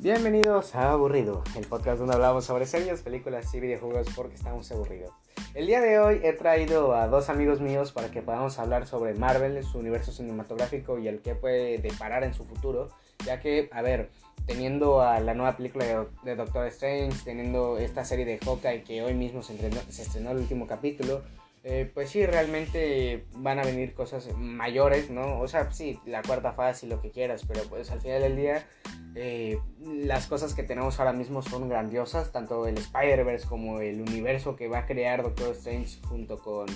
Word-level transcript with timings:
Bienvenidos 0.00 0.76
a 0.76 0.92
Aburrido, 0.92 1.42
el 1.56 1.66
podcast 1.66 1.98
donde 1.98 2.14
hablamos 2.14 2.44
sobre 2.44 2.66
series, 2.66 3.02
películas 3.02 3.52
y 3.52 3.58
videojuegos 3.58 4.06
porque 4.14 4.36
estamos 4.36 4.70
aburridos. 4.70 5.10
El 5.54 5.66
día 5.66 5.80
de 5.80 5.98
hoy 5.98 6.20
he 6.22 6.32
traído 6.34 6.94
a 6.94 7.08
dos 7.08 7.28
amigos 7.28 7.60
míos 7.60 7.90
para 7.90 8.08
que 8.08 8.22
podamos 8.22 8.60
hablar 8.60 8.86
sobre 8.86 9.14
Marvel, 9.14 9.60
su 9.64 9.76
universo 9.78 10.12
cinematográfico 10.12 11.00
y 11.00 11.08
el 11.08 11.20
que 11.20 11.34
puede 11.34 11.78
deparar 11.78 12.22
en 12.22 12.32
su 12.32 12.44
futuro, 12.44 12.90
ya 13.26 13.40
que, 13.40 13.68
a 13.72 13.82
ver, 13.82 14.10
teniendo 14.46 15.02
a 15.02 15.18
la 15.18 15.34
nueva 15.34 15.56
película 15.56 16.06
de, 16.22 16.36
Doctor 16.36 16.68
Strange, 16.68 17.18
teniendo 17.24 17.76
esta 17.76 18.04
serie 18.04 18.24
de 18.24 18.38
Hawkeye 18.38 18.84
que 18.84 19.02
hoy 19.02 19.14
mismo 19.14 19.42
se, 19.42 19.58
se 19.90 20.02
estrenó 20.02 20.30
el 20.30 20.38
último 20.38 20.68
capítulo, 20.68 21.22
eh, 21.64 21.90
pues 21.92 22.10
sí, 22.10 22.24
realmente 22.24 23.26
van 23.32 23.58
a 23.58 23.64
venir 23.64 23.94
cosas 23.94 24.28
mayores, 24.36 25.10
¿no? 25.10 25.40
O 25.40 25.48
sea, 25.48 25.70
sí, 25.72 25.98
la 26.06 26.22
cuarta 26.22 26.52
fase 26.52 26.86
y 26.86 26.88
lo 26.88 27.02
que 27.02 27.10
quieras, 27.10 27.44
pero 27.46 27.62
pues 27.64 27.90
al 27.90 28.00
final 28.00 28.22
del 28.22 28.36
día 28.36 28.66
eh, 29.14 29.58
las 29.80 30.26
cosas 30.26 30.54
que 30.54 30.62
tenemos 30.62 31.00
ahora 31.00 31.12
mismo 31.12 31.42
son 31.42 31.68
grandiosas, 31.68 32.30
tanto 32.30 32.66
el 32.66 32.78
Spider-Verse 32.78 33.48
como 33.48 33.80
el 33.80 34.00
universo 34.00 34.54
que 34.54 34.68
va 34.68 34.78
a 34.78 34.86
crear 34.86 35.22
Doctor 35.22 35.54
Strange 35.54 35.98
junto 36.08 36.38
con 36.38 36.66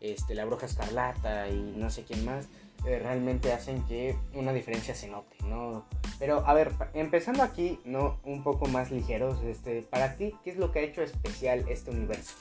este, 0.00 0.34
la 0.34 0.44
Bruja 0.44 0.66
Escarlata 0.66 1.48
y 1.48 1.74
no 1.76 1.90
sé 1.90 2.02
quién 2.02 2.24
más, 2.24 2.48
eh, 2.84 2.98
realmente 2.98 3.52
hacen 3.52 3.84
que 3.86 4.16
una 4.34 4.52
diferencia 4.52 4.94
se 4.96 5.06
note, 5.06 5.36
¿no? 5.46 5.84
Pero 6.18 6.44
a 6.44 6.54
ver, 6.54 6.72
empezando 6.94 7.44
aquí, 7.44 7.78
¿no? 7.84 8.18
Un 8.24 8.42
poco 8.42 8.66
más 8.66 8.90
ligeros, 8.90 9.40
este, 9.44 9.82
para 9.82 10.16
ti, 10.16 10.34
¿qué 10.42 10.50
es 10.50 10.56
lo 10.56 10.72
que 10.72 10.80
ha 10.80 10.82
hecho 10.82 11.02
especial 11.02 11.64
este 11.68 11.92
universo? 11.92 12.34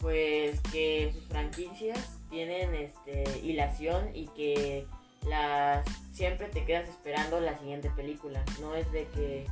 Pues 0.00 0.60
que 0.72 1.12
sus 1.12 1.26
franquicias 1.26 2.18
tienen 2.30 2.74
este, 2.74 3.24
hilación 3.42 4.10
y 4.14 4.28
que 4.28 4.86
las 5.28 5.84
siempre 6.12 6.48
te 6.48 6.64
quedas 6.64 6.88
esperando 6.88 7.40
la 7.40 7.58
siguiente 7.58 7.90
película. 7.90 8.42
No 8.60 8.74
es 8.74 8.90
de 8.92 9.06
que 9.08 9.46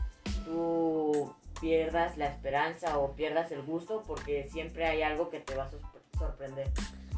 tú 0.45 1.35
pierdas 1.61 2.17
la 2.17 2.27
esperanza 2.27 2.99
o 2.99 3.15
pierdas 3.15 3.53
el 3.53 3.63
gusto 3.63 4.03
porque 4.07 4.49
siempre 4.51 4.87
hay 4.87 5.03
algo 5.03 5.29
que 5.29 5.41
te 5.41 5.55
va 5.55 5.65
a 5.65 6.19
sorprender. 6.19 6.69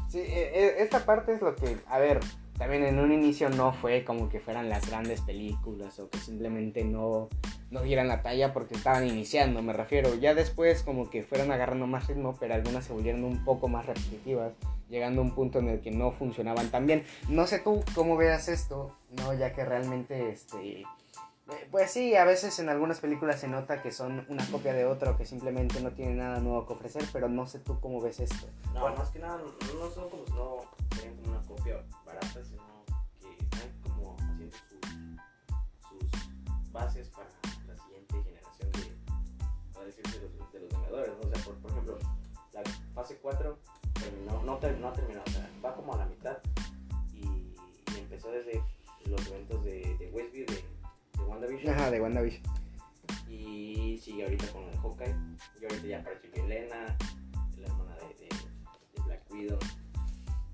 Sí, 0.09 0.19
e, 0.19 0.51
e, 0.53 0.83
esta 0.83 1.05
parte 1.05 1.33
es 1.33 1.41
lo 1.41 1.55
que, 1.55 1.77
a 1.87 1.99
ver, 1.99 2.19
también 2.61 2.83
en 2.83 2.99
un 2.99 3.11
inicio 3.11 3.49
no 3.49 3.73
fue 3.73 4.05
como 4.05 4.29
que 4.29 4.39
fueran 4.39 4.69
las 4.69 4.87
grandes 4.87 5.19
películas 5.21 5.97
o 5.97 6.11
que 6.11 6.19
simplemente 6.19 6.83
no, 6.83 7.27
no 7.71 7.81
dieran 7.81 8.07
la 8.07 8.21
talla 8.21 8.53
porque 8.53 8.75
estaban 8.75 9.07
iniciando, 9.07 9.63
me 9.63 9.73
refiero. 9.73 10.13
Ya 10.13 10.35
después 10.35 10.83
como 10.83 11.09
que 11.09 11.23
fueron 11.23 11.51
agarrando 11.51 11.87
más 11.87 12.05
ritmo, 12.05 12.37
pero 12.39 12.53
algunas 12.53 12.85
se 12.85 12.93
volvieron 12.93 13.23
un 13.23 13.43
poco 13.43 13.67
más 13.67 13.87
repetitivas 13.87 14.53
llegando 14.91 15.21
a 15.21 15.23
un 15.23 15.31
punto 15.33 15.57
en 15.57 15.69
el 15.69 15.81
que 15.81 15.89
no 15.89 16.11
funcionaban 16.11 16.69
tan 16.69 16.85
bien. 16.85 17.03
No 17.29 17.47
sé 17.47 17.57
tú 17.57 17.83
cómo 17.95 18.15
veas 18.15 18.47
esto, 18.47 18.95
¿no? 19.09 19.33
Ya 19.33 19.53
que 19.53 19.65
realmente, 19.65 20.29
este... 20.29 20.81
Eh, 20.81 21.67
pues 21.71 21.89
sí, 21.89 22.15
a 22.15 22.25
veces 22.25 22.59
en 22.59 22.69
algunas 22.69 22.99
películas 22.99 23.39
se 23.39 23.47
nota 23.47 23.81
que 23.81 23.91
son 23.91 24.23
una 24.29 24.45
copia 24.51 24.73
de 24.73 24.85
otra 24.85 25.09
o 25.09 25.17
que 25.17 25.25
simplemente 25.25 25.81
no 25.81 25.89
tienen 25.93 26.19
nada 26.19 26.39
nuevo 26.39 26.67
que 26.67 26.73
ofrecer, 26.73 27.03
pero 27.11 27.27
no 27.27 27.47
sé 27.47 27.57
tú 27.57 27.79
cómo 27.79 27.99
ves 27.99 28.19
esto. 28.19 28.45
No, 28.75 28.95
más 28.95 29.09
que 29.09 29.17
nada, 29.17 29.39
no 29.39 29.89
son 29.89 30.09
como, 30.11 30.23
no 30.35 30.90
como 31.51 31.63
una 31.69 31.83
copia 31.83 31.83
barata, 32.05 32.43
sino 32.43 32.85
que 33.19 33.43
están 33.43 33.71
como 33.83 34.15
haciendo 34.19 34.55
sus, 35.89 36.71
bases 36.71 37.09
para 37.09 37.27
la 37.67 37.77
siguiente 37.83 38.23
generación 38.23 38.71
de, 38.71 38.95
para 39.73 39.85
decir, 39.85 40.05
de 40.05 40.19
los, 40.21 40.51
de 40.53 40.59
los 40.59 40.73
O 40.73 41.29
sea, 41.29 41.43
por, 41.43 41.55
por 41.55 41.71
ejemplo, 41.71 41.99
la 42.53 42.63
fase 42.93 43.17
4 43.21 43.59
no, 44.25 44.43
no, 44.43 44.53
ha 44.53 44.59
terminado, 44.59 44.95
va 45.63 45.75
como 45.75 45.93
a 45.93 45.97
la 45.97 46.05
mitad 46.05 46.37
y, 47.13 47.53
empezó 47.97 48.31
desde 48.31 48.63
los 49.05 49.27
eventos 49.27 49.63
de, 49.65 49.95
de 49.99 50.09
Westview, 50.11 50.45
de, 50.45 50.53
de 51.17 51.23
WandaVision. 51.25 51.73
Ajá, 51.75 51.91
de 51.91 52.01
WandaVision. 52.01 52.43
Y 53.27 53.99
sigue 54.01 54.23
ahorita 54.23 54.47
con 54.51 54.63
el 54.63 54.77
Hawkeye, 54.77 55.15
y 55.61 55.65
ahorita 55.65 55.87
ya 55.87 55.99
apareció 55.99 56.29
Elena, 56.33 56.97
la 57.57 57.67
hermana 57.67 57.95
de, 57.95 58.25
de, 58.25 59.03
Black 59.03 59.29
Widow. 59.29 59.59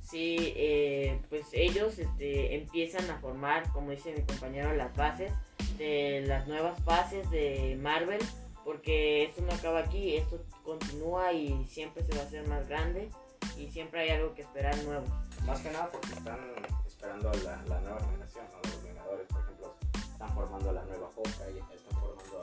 Sí, 0.09 0.53
eh, 0.55 1.19
pues 1.29 1.47
ellos 1.51 1.99
este, 1.99 2.55
empiezan 2.55 3.09
a 3.09 3.19
formar, 3.19 3.69
como 3.73 3.91
dice 3.91 4.13
mi 4.13 4.21
compañero, 4.23 4.73
las 4.73 4.95
bases 4.95 5.33
de 5.77 6.23
las 6.25 6.47
nuevas 6.47 6.81
fases 6.83 7.29
de 7.29 7.77
Marvel, 7.81 8.21
porque 8.63 9.25
esto 9.25 9.41
no 9.41 9.51
acaba 9.51 9.79
aquí, 9.79 10.15
esto 10.15 10.41
continúa 10.63 11.33
y 11.33 11.65
siempre 11.65 12.05
se 12.05 12.15
va 12.15 12.21
a 12.21 12.25
hacer 12.25 12.47
más 12.47 12.69
grande 12.69 13.09
y 13.57 13.69
siempre 13.69 14.01
hay 14.01 14.09
algo 14.11 14.33
que 14.33 14.43
esperar 14.43 14.77
nuevo. 14.85 15.05
Más 15.45 15.59
que 15.59 15.71
nada 15.71 15.89
porque 15.91 16.13
están 16.13 16.39
esperando 16.85 17.29
a 17.29 17.35
la, 17.35 17.63
la 17.63 17.81
nueva 17.81 17.99
generación, 17.99 18.45
¿no? 18.51 18.69
los 18.69 18.83
Vengadores, 18.83 19.27
por 19.27 19.41
ejemplo, 19.41 19.75
están 19.93 20.33
formando 20.33 20.71
la 20.71 20.83
nueva 20.83 21.09
y 21.17 21.75
están 21.75 21.99
formando 21.99 22.41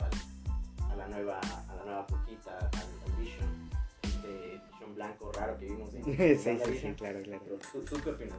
a 0.90 0.96
la 0.96 1.08
nueva, 1.08 1.40
a 1.40 1.74
la 1.76 1.84
nueva 1.84 2.06
Poquita, 2.06 2.58
al, 2.58 3.10
al 3.10 3.16
Vision, 3.18 3.63
blanco 4.94 5.30
raro 5.32 5.58
que 5.58 5.66
vimos 5.66 5.94
en 5.94 6.04
sí, 6.38 6.58
sí, 6.64 6.78
sí, 6.80 6.94
claro, 6.96 7.20
claro. 7.22 7.42
¿Tú, 7.72 7.80
¿Tú, 7.80 7.96
qué 8.02 8.10
opinas? 8.10 8.36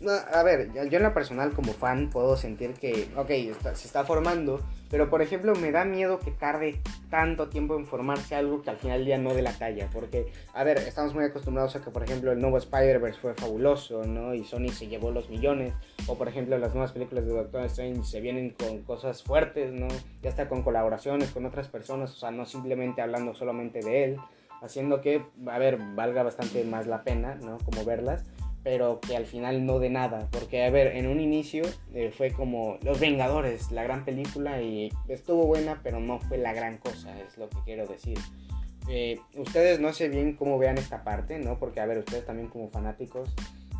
No, 0.00 0.12
a 0.12 0.42
ver, 0.42 0.72
yo, 0.72 0.82
en 0.82 1.02
lo 1.02 1.14
personal 1.14 1.52
como 1.52 1.72
fan 1.72 2.10
puedo 2.10 2.36
sentir 2.36 2.74
que, 2.74 3.08
ok, 3.16 3.28
se 3.74 3.86
está 3.86 4.04
formando, 4.04 4.60
pero 4.90 5.08
por 5.08 5.22
ejemplo 5.22 5.54
me 5.54 5.70
da 5.70 5.84
miedo 5.84 6.18
que 6.18 6.32
tarde 6.32 6.80
tanto 7.08 7.48
tiempo 7.48 7.76
en 7.76 7.86
formarse 7.86 8.34
algo 8.34 8.62
que 8.62 8.70
al 8.70 8.78
final 8.78 8.98
del 8.98 9.06
día 9.06 9.18
no 9.18 9.32
de 9.32 9.42
la 9.42 9.52
talla, 9.52 9.88
porque, 9.92 10.32
a 10.54 10.64
ver, 10.64 10.78
estamos 10.78 11.14
muy 11.14 11.24
acostumbrados 11.24 11.76
a 11.76 11.82
que 11.82 11.90
por 11.90 12.02
ejemplo 12.02 12.32
el 12.32 12.40
nuevo 12.40 12.58
Spider-Verse 12.58 13.20
fue 13.20 13.34
fabuloso, 13.34 14.04
¿no? 14.04 14.34
Y 14.34 14.44
Sony 14.44 14.68
se 14.70 14.88
llevó 14.88 15.10
los 15.10 15.30
millones, 15.30 15.72
o 16.06 16.18
por 16.18 16.28
ejemplo 16.28 16.58
las 16.58 16.74
nuevas 16.74 16.92
películas 16.92 17.24
de 17.24 17.32
Doctor 17.32 17.64
Strange 17.66 18.02
se 18.04 18.20
vienen 18.20 18.50
con 18.50 18.82
cosas 18.82 19.22
fuertes, 19.22 19.72
¿no? 19.72 19.88
Ya 20.22 20.30
está 20.30 20.48
con 20.48 20.62
colaboraciones 20.62 21.30
con 21.30 21.46
otras 21.46 21.68
personas, 21.68 22.12
o 22.12 22.16
sea, 22.16 22.30
no 22.30 22.44
simplemente 22.46 23.02
hablando 23.02 23.34
solamente 23.34 23.80
de 23.80 24.04
él, 24.04 24.16
haciendo 24.62 25.00
que, 25.00 25.24
a 25.46 25.58
ver, 25.58 25.78
valga 25.94 26.22
bastante 26.22 26.64
más 26.64 26.86
la 26.86 27.02
pena, 27.02 27.34
¿no? 27.36 27.58
Como 27.58 27.84
verlas 27.84 28.24
pero 28.62 29.00
que 29.00 29.16
al 29.16 29.26
final 29.26 29.66
no 29.66 29.78
de 29.78 29.90
nada. 29.90 30.28
Porque, 30.30 30.64
a 30.64 30.70
ver, 30.70 30.96
en 30.96 31.08
un 31.08 31.20
inicio 31.20 31.64
eh, 31.94 32.12
fue 32.16 32.30
como 32.30 32.78
Los 32.82 33.00
Vengadores, 33.00 33.70
la 33.72 33.82
gran 33.82 34.04
película, 34.04 34.60
y 34.62 34.90
estuvo 35.08 35.46
buena, 35.46 35.80
pero 35.82 36.00
no 36.00 36.20
fue 36.20 36.38
la 36.38 36.52
gran 36.52 36.78
cosa, 36.78 37.18
es 37.20 37.36
lo 37.38 37.48
que 37.48 37.58
quiero 37.64 37.86
decir. 37.86 38.18
Eh, 38.88 39.18
ustedes 39.36 39.80
no 39.80 39.92
sé 39.92 40.08
bien 40.08 40.34
cómo 40.34 40.58
vean 40.58 40.78
esta 40.78 41.04
parte, 41.04 41.38
¿no? 41.38 41.58
Porque, 41.58 41.80
a 41.80 41.86
ver, 41.86 41.98
ustedes 41.98 42.24
también 42.24 42.48
como 42.48 42.68
fanáticos, 42.68 43.34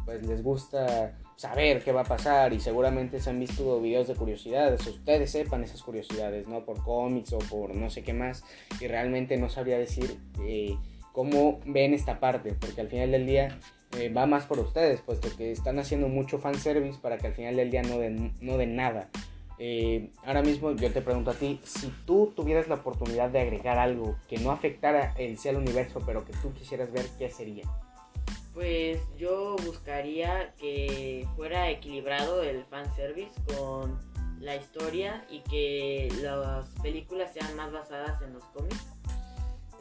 pues 0.04 0.26
les 0.26 0.42
gusta 0.42 1.14
saber 1.36 1.82
qué 1.82 1.92
va 1.92 2.02
a 2.02 2.04
pasar 2.04 2.52
y 2.52 2.60
seguramente 2.60 3.20
se 3.20 3.30
han 3.30 3.40
visto 3.40 3.80
videos 3.80 4.06
de 4.06 4.14
curiosidades, 4.14 4.86
ustedes 4.86 5.30
sepan 5.30 5.64
esas 5.64 5.82
curiosidades, 5.82 6.46
¿no? 6.46 6.64
Por 6.64 6.82
cómics 6.84 7.32
o 7.32 7.38
por 7.38 7.74
no 7.74 7.90
sé 7.90 8.02
qué 8.02 8.12
más, 8.12 8.44
y 8.80 8.86
realmente 8.86 9.36
no 9.36 9.48
sabría 9.48 9.78
decir 9.78 10.18
eh, 10.44 10.76
cómo 11.12 11.60
ven 11.66 11.94
esta 11.94 12.20
parte, 12.20 12.54
porque 12.54 12.80
al 12.80 12.88
final 12.88 13.10
del 13.10 13.26
día 13.26 13.58
eh, 13.98 14.08
va 14.08 14.26
más 14.26 14.46
por 14.46 14.60
ustedes, 14.60 15.00
puesto 15.00 15.28
que 15.36 15.50
están 15.50 15.78
haciendo 15.80 16.08
mucho 16.08 16.38
fanservice 16.38 16.98
para 17.00 17.18
que 17.18 17.26
al 17.26 17.34
final 17.34 17.56
del 17.56 17.70
día 17.70 17.82
no 17.82 17.98
den, 17.98 18.32
no 18.40 18.56
den 18.56 18.76
nada. 18.76 19.08
Eh, 19.58 20.10
ahora 20.24 20.42
mismo 20.42 20.72
yo 20.72 20.92
te 20.92 21.02
pregunto 21.02 21.30
a 21.30 21.34
ti, 21.34 21.60
si 21.64 21.92
tú 22.06 22.32
tuvieras 22.34 22.68
la 22.68 22.76
oportunidad 22.76 23.30
de 23.30 23.40
agregar 23.40 23.78
algo 23.78 24.16
que 24.28 24.38
no 24.38 24.50
afectara 24.50 25.14
sí 25.36 25.48
al 25.48 25.56
universo, 25.56 26.00
pero 26.04 26.24
que 26.24 26.32
tú 26.34 26.52
quisieras 26.52 26.90
ver, 26.90 27.04
¿qué 27.18 27.30
sería? 27.30 27.64
Pues 28.54 29.00
yo 29.16 29.56
buscaría 29.64 30.54
que 30.58 31.26
fuera 31.36 31.70
equilibrado 31.70 32.42
el 32.42 32.64
fanservice 32.64 33.32
con 33.56 33.98
la 34.40 34.56
historia 34.56 35.24
y 35.30 35.40
que 35.40 36.12
las 36.20 36.68
películas 36.82 37.32
sean 37.32 37.54
más 37.56 37.72
basadas 37.72 38.20
en 38.22 38.34
los 38.34 38.44
cómics. 38.44 38.86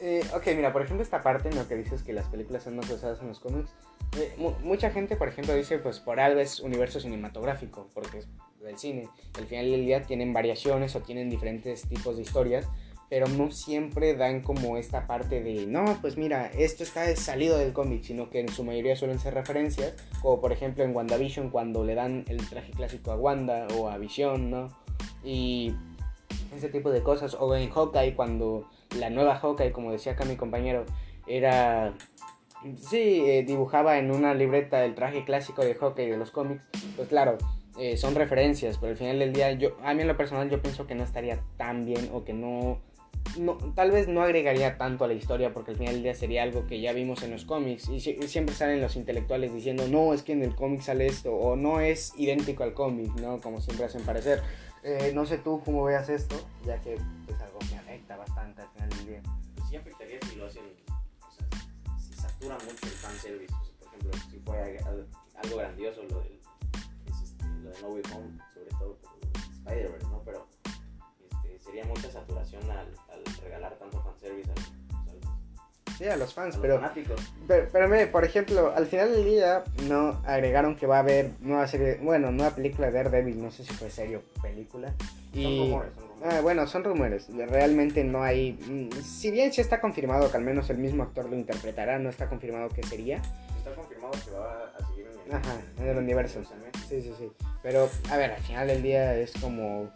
Eh, 0.00 0.22
ok, 0.34 0.46
mira, 0.56 0.72
por 0.72 0.82
ejemplo, 0.82 1.02
esta 1.02 1.22
parte 1.22 1.48
en 1.48 1.56
lo 1.56 1.68
que 1.68 1.76
dices 1.76 2.02
que 2.02 2.12
las 2.12 2.26
películas 2.26 2.62
son 2.62 2.76
más 2.76 2.88
basadas 2.90 3.20
en 3.20 3.28
los 3.28 3.38
cómics, 3.38 3.72
eh, 4.18 4.34
mucha 4.62 4.90
gente, 4.90 5.16
por 5.16 5.28
ejemplo, 5.28 5.54
dice, 5.54 5.78
pues 5.78 5.98
por 5.98 6.20
algo 6.20 6.40
es 6.40 6.60
universo 6.60 7.00
cinematográfico, 7.00 7.88
porque 7.94 8.18
es 8.18 8.28
del 8.60 8.78
cine. 8.78 9.08
Al 9.38 9.46
final 9.46 9.70
del 9.70 9.86
día 9.86 10.02
tienen 10.02 10.32
variaciones 10.32 10.94
o 10.96 11.00
tienen 11.00 11.30
diferentes 11.30 11.88
tipos 11.88 12.16
de 12.16 12.22
historias, 12.22 12.68
pero 13.12 13.28
no 13.28 13.50
siempre 13.50 14.14
dan 14.14 14.40
como 14.40 14.78
esta 14.78 15.06
parte 15.06 15.42
de, 15.42 15.66
no, 15.66 15.98
pues 16.00 16.16
mira, 16.16 16.46
esto 16.46 16.82
está 16.82 17.14
salido 17.14 17.58
del 17.58 17.74
cómic, 17.74 18.04
sino 18.04 18.30
que 18.30 18.40
en 18.40 18.48
su 18.48 18.64
mayoría 18.64 18.96
suelen 18.96 19.18
ser 19.18 19.34
referencias, 19.34 19.92
como 20.22 20.40
por 20.40 20.50
ejemplo 20.50 20.82
en 20.82 20.96
WandaVision 20.96 21.50
cuando 21.50 21.84
le 21.84 21.94
dan 21.94 22.24
el 22.28 22.38
traje 22.48 22.72
clásico 22.72 23.12
a 23.12 23.16
Wanda 23.16 23.66
o 23.76 23.90
a 23.90 23.98
Vision, 23.98 24.50
¿no? 24.50 24.68
Y 25.22 25.74
ese 26.56 26.70
tipo 26.70 26.90
de 26.90 27.02
cosas, 27.02 27.36
o 27.38 27.54
en 27.54 27.68
Hawkeye 27.68 28.14
cuando 28.14 28.70
la 28.98 29.10
nueva 29.10 29.38
Hawkeye, 29.38 29.72
como 29.72 29.92
decía 29.92 30.12
acá 30.12 30.24
mi 30.24 30.36
compañero, 30.36 30.86
era 31.26 31.92
Sí, 32.88 33.24
eh, 33.26 33.44
dibujaba 33.46 33.98
en 33.98 34.10
una 34.10 34.32
libreta 34.32 34.82
el 34.86 34.94
traje 34.94 35.26
clásico 35.26 35.62
de 35.62 35.74
hockey 35.74 36.08
de 36.08 36.16
los 36.16 36.30
cómics. 36.30 36.62
Pues 36.96 37.08
claro, 37.08 37.36
eh, 37.78 37.98
son 37.98 38.14
referencias, 38.14 38.78
pero 38.78 38.92
al 38.92 38.96
final 38.96 39.18
del 39.18 39.34
día, 39.34 39.52
yo, 39.52 39.76
a 39.82 39.92
mí 39.92 40.00
en 40.00 40.08
lo 40.08 40.16
personal 40.16 40.48
yo 40.48 40.62
pienso 40.62 40.86
que 40.86 40.94
no 40.94 41.04
estaría 41.04 41.40
tan 41.58 41.84
bien 41.84 42.08
o 42.14 42.24
que 42.24 42.32
no 42.32 42.80
no, 43.38 43.56
tal 43.74 43.90
vez 43.90 44.08
no 44.08 44.22
agregaría 44.22 44.76
tanto 44.78 45.04
a 45.04 45.08
la 45.08 45.14
historia 45.14 45.52
porque 45.54 45.70
al 45.72 45.76
final 45.78 45.94
del 45.94 46.02
día 46.02 46.14
sería 46.14 46.42
algo 46.42 46.66
que 46.66 46.80
ya 46.80 46.92
vimos 46.92 47.22
en 47.22 47.30
los 47.30 47.44
cómics 47.44 47.88
y, 47.88 48.00
si- 48.00 48.18
y 48.20 48.28
siempre 48.28 48.54
salen 48.54 48.80
los 48.80 48.96
intelectuales 48.96 49.52
diciendo 49.54 49.86
no 49.88 50.12
es 50.14 50.22
que 50.22 50.32
en 50.32 50.42
el 50.42 50.54
cómic 50.54 50.82
sale 50.82 51.06
esto 51.06 51.32
o 51.34 51.56
no 51.56 51.80
es 51.80 52.12
idéntico 52.18 52.62
al 52.62 52.74
cómic, 52.74 53.10
¿no? 53.20 53.40
Como 53.40 53.60
siempre 53.60 53.86
hacen 53.86 54.02
parecer. 54.02 54.42
Eh, 54.84 55.12
no 55.14 55.24
sé 55.26 55.38
tú 55.38 55.62
cómo 55.64 55.84
veas 55.84 56.08
esto, 56.08 56.36
ya 56.66 56.80
que 56.80 56.94
es 56.94 57.40
algo 57.40 57.58
que 57.60 57.76
afecta 57.76 58.16
bastante 58.16 58.62
al 58.62 58.68
final 58.70 58.88
del 58.90 59.06
día. 59.06 59.22
Pues 59.54 59.68
sí 59.68 59.76
afectaría 59.76 60.18
si 60.28 60.36
lo 60.36 60.46
hacen, 60.46 60.64
o 61.20 61.30
sea, 61.30 61.46
si 61.98 62.12
satura 62.14 62.54
mucho 62.56 62.84
el 62.86 62.90
fanservice. 62.90 63.54
O 63.54 63.64
sea, 63.64 63.74
por 63.78 63.88
ejemplo, 63.88 64.12
si 64.30 64.84
al- 64.84 65.06
algo 65.42 65.56
grandioso 65.56 66.02
lo, 66.10 66.20
del, 66.20 66.40
es 67.06 67.22
este, 67.22 67.44
lo 67.62 67.70
de 67.70 67.80
No 67.80 67.88
Way 67.88 68.02
Home, 68.14 68.38
sobre 68.52 68.70
todo 68.78 68.98
Spider-Verse, 69.64 70.06
¿no? 70.08 70.22
Pero 70.24 70.46
sería 71.72 71.86
mucha 71.86 72.10
saturación 72.10 72.62
al, 72.70 72.86
al 73.10 73.24
regalar 73.42 73.74
tanto 73.78 74.02
fanservice 74.02 74.50
Sí, 75.96 76.04
a 76.04 76.16
los 76.16 76.34
fans, 76.34 76.54
a 76.54 76.58
los 76.58 76.62
pero 76.62 76.76
fanáticos. 76.80 77.32
Pero, 77.46 77.68
pero 77.72 77.88
mire, 77.88 78.06
por 78.08 78.24
ejemplo, 78.24 78.72
al 78.74 78.86
final 78.86 79.12
del 79.12 79.24
día 79.24 79.62
no 79.88 80.20
agregaron 80.26 80.74
que 80.76 80.86
va 80.86 80.96
a 80.96 81.00
haber 81.00 81.30
nueva 81.40 81.66
serie, 81.66 81.98
bueno, 82.02 82.30
nueva 82.32 82.54
película 82.54 82.88
de 82.88 82.92
Daredevil, 82.94 83.40
no 83.42 83.50
sé 83.50 83.64
si 83.64 83.72
fue 83.74 83.90
serie 83.90 84.16
o 84.16 84.22
película. 84.42 84.92
Son 85.32 85.40
Y, 85.40 85.60
rumores, 85.60 85.94
son 85.94 86.08
rumores. 86.08 86.34
Ah, 86.34 86.40
bueno, 86.40 86.66
son 86.66 86.84
rumores, 86.84 87.26
realmente 87.48 88.04
no 88.04 88.22
hay, 88.22 88.52
mm, 88.52 89.02
si 89.02 89.30
bien 89.30 89.52
sí 89.52 89.60
está 89.60 89.80
confirmado 89.80 90.30
que 90.30 90.36
al 90.36 90.42
menos 90.42 90.68
el 90.70 90.78
mismo 90.78 91.04
actor 91.04 91.28
lo 91.28 91.36
interpretará, 91.36 91.98
no 91.98 92.10
está 92.10 92.28
confirmado 92.28 92.68
qué 92.70 92.82
sería. 92.82 93.16
Está 93.56 93.74
confirmado 93.74 94.12
que 94.24 94.30
va 94.32 94.72
a 94.76 94.88
seguir 94.88 95.06
en 95.06 95.30
el, 95.30 95.36
Ajá, 95.36 95.60
en 95.78 95.88
el 95.88 95.98
universo. 95.98 96.42
Sí, 96.88 97.00
sí, 97.02 97.14
sí. 97.18 97.30
Pero, 97.62 97.88
a 98.10 98.16
ver, 98.16 98.32
al 98.32 98.42
final 98.42 98.66
del 98.66 98.82
día 98.82 99.14
es 99.16 99.32
como 99.40 99.88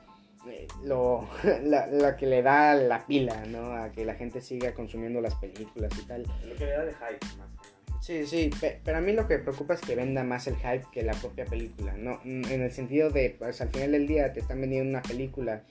lo, 0.84 1.28
la, 1.64 1.87
la 1.87 2.16
que 2.16 2.26
le 2.26 2.43
da 2.43 2.75
la 2.75 3.06
pila, 3.06 3.44
¿no? 3.46 3.72
A 3.72 3.90
que 3.93 4.04
la 4.04 4.14
gente 4.14 4.40
siga 4.40 4.75
consumiendo 4.75 5.20
las 5.20 5.34
películas 5.37 5.93
y 5.98 6.06
tal. 6.06 6.22
Lo 6.22 6.54
que 6.56 6.64
le 6.66 6.70
da 6.72 6.84
de 6.84 6.93
hype 6.93 7.26
más 7.38 7.48
que 7.50 7.69
nada. 7.88 8.00
Sí, 8.00 8.26
sí, 8.26 8.50
pe- 8.60 8.81
pero 8.84 8.98
a 8.98 9.00
mí 9.00 9.12
lo 9.12 9.26
que 9.26 9.38
me 9.38 9.43
preocupa 9.44 9.75
es 9.75 9.81
que 9.81 9.94
venda 9.96 10.22
más 10.22 10.46
el 10.46 10.56
hype 10.56 10.84
que 10.93 11.02
la 11.02 11.12
propia 11.14 11.44
película, 11.46 11.94
¿no? 11.96 12.20
En 12.25 12.44
el 12.62 12.70
sentido 12.70 13.10
de, 13.10 13.34
pues 13.38 13.60
al 13.60 13.70
final 13.70 13.93
del 13.93 14.06
día 14.06 14.32
te 14.32 14.40
están 14.40 14.60
vendiendo 14.60 14.88
una 14.90 15.02
película 15.02 15.62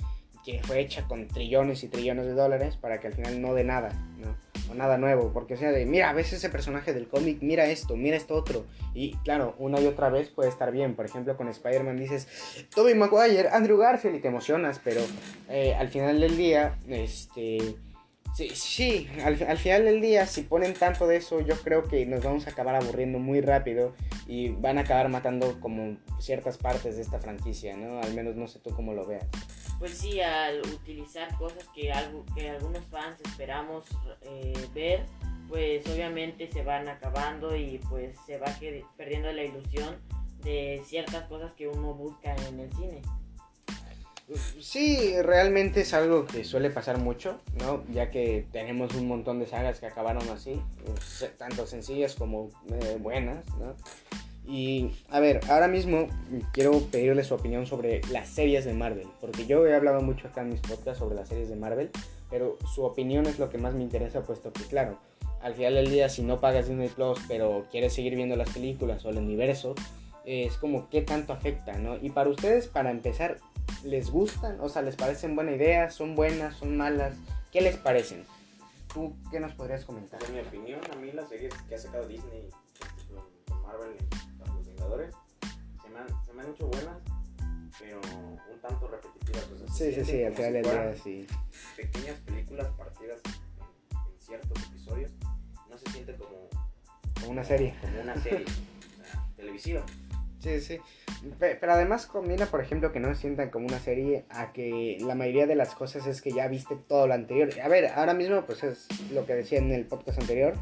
que 0.45 0.61
fue 0.63 0.79
hecha 0.79 1.07
con 1.07 1.27
trillones 1.27 1.83
y 1.83 1.87
trillones 1.87 2.27
de 2.27 2.33
dólares 2.33 2.77
para 2.77 2.99
que 2.99 3.07
al 3.07 3.13
final 3.13 3.41
no 3.41 3.55
dé 3.55 3.63
nada, 3.63 3.89
¿no? 4.19 4.37
O 4.69 4.75
nada 4.75 4.97
nuevo, 4.97 5.33
porque 5.33 5.57
sea, 5.57 5.71
de, 5.71 5.85
mira, 5.85 6.13
ves 6.13 6.33
ese 6.33 6.49
personaje 6.49 6.93
del 6.93 7.07
cómic, 7.07 7.39
mira 7.41 7.65
esto, 7.65 7.95
mira 7.95 8.15
esto 8.15 8.35
otro. 8.35 8.65
Y 8.93 9.13
claro, 9.23 9.55
una 9.57 9.81
y 9.81 9.87
otra 9.87 10.09
vez 10.09 10.29
puede 10.29 10.49
estar 10.49 10.71
bien. 10.71 10.95
Por 10.95 11.05
ejemplo, 11.05 11.35
con 11.35 11.47
Spider-Man 11.47 11.97
dices, 11.97 12.27
Tobey 12.73 12.93
Maguire, 12.93 13.49
Andrew 13.49 13.77
Garfield 13.77 14.17
y 14.17 14.19
te 14.19 14.27
emocionas, 14.27 14.79
pero 14.83 15.01
eh, 15.49 15.73
al 15.73 15.89
final 15.89 16.19
del 16.19 16.37
día, 16.37 16.77
este... 16.87 17.75
Sí, 18.35 18.49
sí 18.53 19.07
al, 19.23 19.41
al 19.43 19.57
final 19.57 19.85
del 19.85 20.01
día, 20.01 20.27
si 20.27 20.41
ponen 20.41 20.73
tanto 20.73 21.07
de 21.07 21.15
eso, 21.15 21.39
yo 21.39 21.55
creo 21.61 21.83
que 21.83 22.05
nos 22.05 22.21
vamos 22.21 22.47
a 22.47 22.49
acabar 22.49 22.75
aburriendo 22.75 23.17
muy 23.17 23.39
rápido 23.39 23.95
y 24.27 24.49
van 24.49 24.77
a 24.77 24.81
acabar 24.81 25.07
matando 25.07 25.57
como 25.61 25.95
ciertas 26.19 26.57
partes 26.57 26.97
de 26.97 27.01
esta 27.01 27.17
franquicia, 27.19 27.77
¿no? 27.77 27.99
Al 28.01 28.13
menos 28.13 28.35
no 28.35 28.47
sé 28.49 28.59
tú 28.59 28.71
cómo 28.71 28.93
lo 28.93 29.05
veas. 29.05 29.25
Pues 29.79 29.97
sí, 29.97 30.19
al 30.19 30.59
utilizar 30.61 31.33
cosas 31.37 31.65
que, 31.73 31.93
algo, 31.93 32.25
que 32.35 32.49
algunos 32.49 32.83
fans 32.87 33.15
esperamos 33.23 33.85
eh, 34.23 34.53
ver, 34.73 35.05
pues 35.47 35.87
obviamente 35.87 36.51
se 36.51 36.61
van 36.61 36.89
acabando 36.89 37.55
y 37.55 37.79
pues 37.89 38.17
se 38.25 38.37
va 38.37 38.47
perdiendo 38.97 39.31
la 39.31 39.45
ilusión 39.45 39.95
de 40.43 40.81
ciertas 40.85 41.23
cosas 41.29 41.53
que 41.53 41.69
uno 41.69 41.93
busca 41.93 42.35
en 42.47 42.59
el 42.59 42.73
cine. 42.73 43.01
Sí, 44.59 45.13
realmente 45.21 45.81
es 45.81 45.93
algo 45.93 46.25
que 46.25 46.43
suele 46.43 46.71
pasar 46.71 46.97
mucho, 46.97 47.39
¿no? 47.59 47.83
Ya 47.91 48.09
que 48.09 48.47
tenemos 48.51 48.95
un 48.95 49.07
montón 49.07 49.39
de 49.39 49.45
sagas 49.45 49.79
que 49.79 49.85
acabaron 49.85 50.27
así, 50.29 50.59
tanto 51.37 51.67
sencillas 51.67 52.15
como 52.15 52.49
eh, 52.71 52.97
buenas, 52.99 53.45
¿no? 53.59 53.75
Y 54.47 54.91
a 55.09 55.19
ver, 55.19 55.41
ahora 55.49 55.67
mismo 55.67 56.07
quiero 56.53 56.79
pedirle 56.91 57.23
su 57.23 57.33
opinión 57.33 57.65
sobre 57.65 58.01
las 58.11 58.29
series 58.29 58.65
de 58.65 58.73
Marvel, 58.73 59.07
porque 59.19 59.45
yo 59.45 59.65
he 59.65 59.75
hablado 59.75 60.01
mucho 60.01 60.27
acá 60.27 60.41
en 60.41 60.49
mis 60.49 60.61
podcasts 60.61 60.99
sobre 60.99 61.15
las 61.15 61.29
series 61.29 61.49
de 61.49 61.55
Marvel, 61.55 61.89
pero 62.29 62.57
su 62.73 62.83
opinión 62.83 63.25
es 63.27 63.39
lo 63.39 63.49
que 63.49 63.57
más 63.57 63.73
me 63.73 63.81
interesa, 63.83 64.23
puesto 64.23 64.51
que 64.53 64.63
claro, 64.63 64.99
al 65.41 65.53
final 65.53 65.75
del 65.75 65.89
día 65.89 66.09
si 66.09 66.23
no 66.23 66.39
pagas 66.39 66.67
Disney 66.67 66.89
Plus, 66.89 67.19
pero 67.27 67.65
quieres 67.71 67.93
seguir 67.93 68.15
viendo 68.15 68.35
las 68.35 68.49
películas 68.49 69.03
o 69.05 69.09
el 69.09 69.17
universo, 69.17 69.75
es 70.25 70.57
como 70.57 70.89
qué 70.89 71.01
tanto 71.01 71.33
afecta, 71.33 71.77
¿no? 71.77 71.97
Y 71.97 72.09
para 72.09 72.29
ustedes, 72.29 72.67
para 72.67 72.91
empezar, 72.91 73.39
¿les 73.83 74.09
gustan? 74.09 74.59
O 74.59 74.69
sea, 74.69 74.81
¿les 74.81 74.95
parecen 74.95 75.35
buena 75.35 75.51
idea? 75.51 75.89
¿Son 75.91 76.15
buenas? 76.15 76.55
¿Son 76.57 76.75
malas? 76.75 77.15
¿Qué 77.51 77.61
les 77.61 77.77
parecen? 77.77 78.25
¿Tú 78.93 79.15
qué 79.29 79.39
nos 79.39 79.53
podrías 79.53 79.83
comentar? 79.85 80.19
En 80.23 80.33
mi 80.33 80.39
opinión, 80.39 80.79
a 80.91 80.95
mí 80.95 81.11
las 81.11 81.27
series 81.29 81.53
que 81.67 81.75
ha 81.75 81.77
sacado 81.77 82.07
Disney 82.07 82.49
con 83.47 83.61
Marvel 83.63 83.95
los 84.55 84.65
Vengadores 84.67 85.13
se 85.81 85.89
me, 85.89 85.99
han, 85.99 86.25
se 86.25 86.33
me 86.33 86.41
han 86.43 86.49
hecho 86.51 86.67
buenas, 86.67 86.97
pero 87.79 87.99
un 87.99 88.61
tanto 88.61 88.87
repetitivas. 88.87 89.43
O 89.51 89.57
sea, 89.57 89.67
Sí, 89.67 89.93
sí, 89.93 90.05
sí, 90.05 90.23
al 90.23 90.33
final 90.33 90.53
del 90.53 90.63
día 90.63 90.95
sí. 91.03 91.27
Pequeñas 91.75 92.17
películas 92.21 92.67
partidas 92.77 93.19
en, 93.25 93.97
en 93.97 94.19
ciertos 94.21 94.63
episodios. 94.69 95.11
No 95.69 95.77
se 95.77 95.91
siente 95.91 96.15
como, 96.15 96.49
Como 97.19 97.31
una 97.31 97.43
serie. 97.43 97.75
como 97.81 98.01
una 98.01 98.15
serie 98.21 98.45
o 98.45 99.11
sea, 99.11 99.27
televisiva. 99.35 99.85
Sí, 100.45 100.61
sí. 100.61 100.77
Pe- 101.39 101.55
Pero 101.55 101.73
además 101.73 102.05
combina, 102.05 102.45
por 102.45 102.61
ejemplo, 102.61 102.91
que 102.91 102.99
no 102.99 103.13
se 103.15 103.21
sientan 103.21 103.49
como 103.49 103.65
una 103.65 103.79
serie 103.79 104.25
a 104.29 104.53
que 104.53 104.97
la 105.01 105.15
mayoría 105.15 105.47
de 105.47 105.55
las 105.55 105.73
cosas 105.73 106.05
es 106.05 106.21
que 106.21 106.29
ya 106.31 106.47
viste 106.47 106.75
todo 106.75 107.07
lo 107.07 107.15
anterior. 107.15 107.49
A 107.63 107.67
ver, 107.67 107.87
ahora 107.87 108.13
mismo 108.13 108.45
pues 108.45 108.63
es 108.63 108.87
lo 109.11 109.25
que 109.25 109.33
decía 109.33 109.57
en 109.57 109.71
el 109.71 109.85
podcast 109.85 110.19
anterior, 110.21 110.53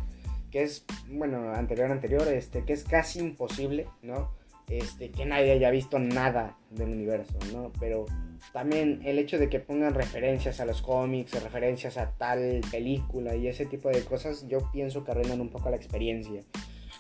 que 0.52 0.64
es, 0.64 0.86
bueno, 1.10 1.52
anterior, 1.52 1.92
anterior, 1.92 2.26
este, 2.30 2.64
que 2.64 2.72
es 2.72 2.86
casi 2.86 3.20
imposible, 3.20 3.88
¿no? 4.02 4.32
Este, 4.70 5.12
que 5.12 5.26
nadie 5.26 5.52
haya 5.52 5.70
visto 5.70 6.00
nada 6.00 6.58
del 6.70 6.90
universo, 6.90 7.38
¿no? 7.52 7.74
Pero 7.82 8.06
también 8.54 9.02
el 9.04 9.20
hecho 9.20 9.38
de 9.38 9.50
que 9.50 9.60
pongan 9.60 9.94
referencias 9.94 10.62
a 10.62 10.66
los 10.66 10.82
cómics, 10.82 11.34
referencias 11.44 11.98
a 11.98 12.12
tal 12.12 12.62
película 12.72 13.36
y 13.36 13.50
ese 13.50 13.66
tipo 13.66 13.90
de 13.90 14.02
cosas, 14.06 14.48
yo 14.48 14.60
pienso 14.72 15.04
que 15.04 15.12
arruinan 15.12 15.42
un 15.42 15.50
poco 15.50 15.70
la 15.70 15.76
experiencia. 15.76 16.42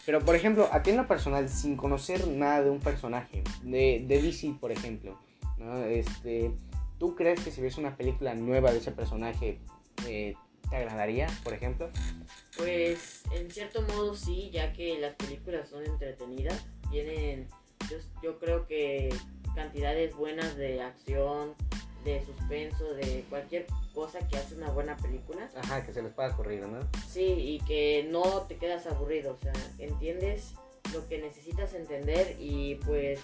Pero, 0.05 0.19
por 0.19 0.35
ejemplo, 0.35 0.67
a 0.71 0.83
ti 0.83 0.89
en 0.89 0.97
lo 0.97 1.07
personal, 1.07 1.47
sin 1.49 1.77
conocer 1.77 2.27
nada 2.27 2.63
de 2.63 2.69
un 2.69 2.79
personaje, 2.79 3.43
de, 3.61 4.03
de 4.05 4.21
DC, 4.21 4.55
por 4.59 4.71
ejemplo, 4.71 5.17
¿no? 5.57 5.83
este, 5.85 6.51
¿tú 6.99 7.15
crees 7.15 7.39
que 7.39 7.51
si 7.51 7.61
ves 7.61 7.77
una 7.77 7.95
película 7.95 8.35
nueva 8.35 8.71
de 8.71 8.79
ese 8.79 8.91
personaje, 8.91 9.59
eh, 10.07 10.35
te 10.69 10.75
agradaría, 10.75 11.27
por 11.43 11.53
ejemplo? 11.53 11.89
Pues 12.57 13.23
en 13.31 13.49
cierto 13.49 13.81
modo 13.83 14.13
sí, 14.15 14.49
ya 14.51 14.73
que 14.73 14.99
las 14.99 15.15
películas 15.15 15.69
son 15.69 15.85
entretenidas, 15.85 16.65
tienen 16.91 17.47
yo, 17.89 17.97
yo 18.21 18.39
creo 18.39 18.67
que 18.67 19.09
cantidades 19.55 20.15
buenas 20.15 20.55
de 20.57 20.81
acción, 20.81 21.53
de 22.03 22.23
suspenso, 22.25 22.93
de 22.93 23.23
cualquier 23.29 23.65
cosa 23.93 24.19
que 24.27 24.37
hace 24.37 24.55
una 24.55 24.69
buena 24.69 24.97
película. 24.97 25.49
Ajá, 25.55 25.85
que 25.85 25.93
se 25.93 26.01
les 26.01 26.11
pueda 26.13 26.29
ocurrir, 26.29 26.67
¿no? 26.67 26.79
Sí, 27.07 27.25
y 27.25 27.59
que 27.65 28.07
no 28.11 28.41
te 28.43 28.57
quedas 28.57 28.85
aburrido, 28.87 29.33
o 29.33 29.37
sea, 29.37 29.53
entiendes 29.77 30.53
lo 30.93 31.07
que 31.07 31.19
necesitas 31.19 31.73
entender 31.73 32.35
y 32.39 32.75
pues 32.75 33.19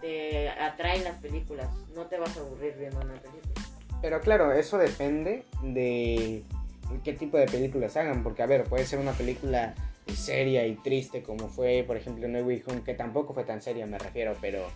te 0.00 0.48
atraen 0.48 1.04
las 1.04 1.18
películas, 1.18 1.68
no 1.94 2.06
te 2.06 2.18
vas 2.18 2.36
a 2.36 2.40
aburrir 2.40 2.74
viendo 2.78 3.00
una 3.00 3.14
película. 3.14 3.54
Pero 4.00 4.20
claro, 4.20 4.52
eso 4.52 4.78
depende 4.78 5.44
de 5.62 6.42
qué 7.04 7.12
tipo 7.12 7.36
de 7.38 7.46
películas 7.46 7.96
hagan, 7.96 8.22
porque 8.22 8.42
a 8.42 8.46
ver, 8.46 8.64
puede 8.64 8.84
ser 8.84 8.98
una 8.98 9.12
película 9.12 9.74
seria 10.14 10.66
y 10.66 10.74
triste 10.76 11.22
como 11.22 11.48
fue, 11.48 11.84
por 11.86 11.96
ejemplo, 11.96 12.26
No 12.28 12.40
Way 12.40 12.64
Home, 12.66 12.82
que 12.82 12.94
tampoco 12.94 13.32
fue 13.32 13.44
tan 13.44 13.62
seria, 13.62 13.86
me 13.86 13.98
refiero, 13.98 14.36
pero 14.40 14.66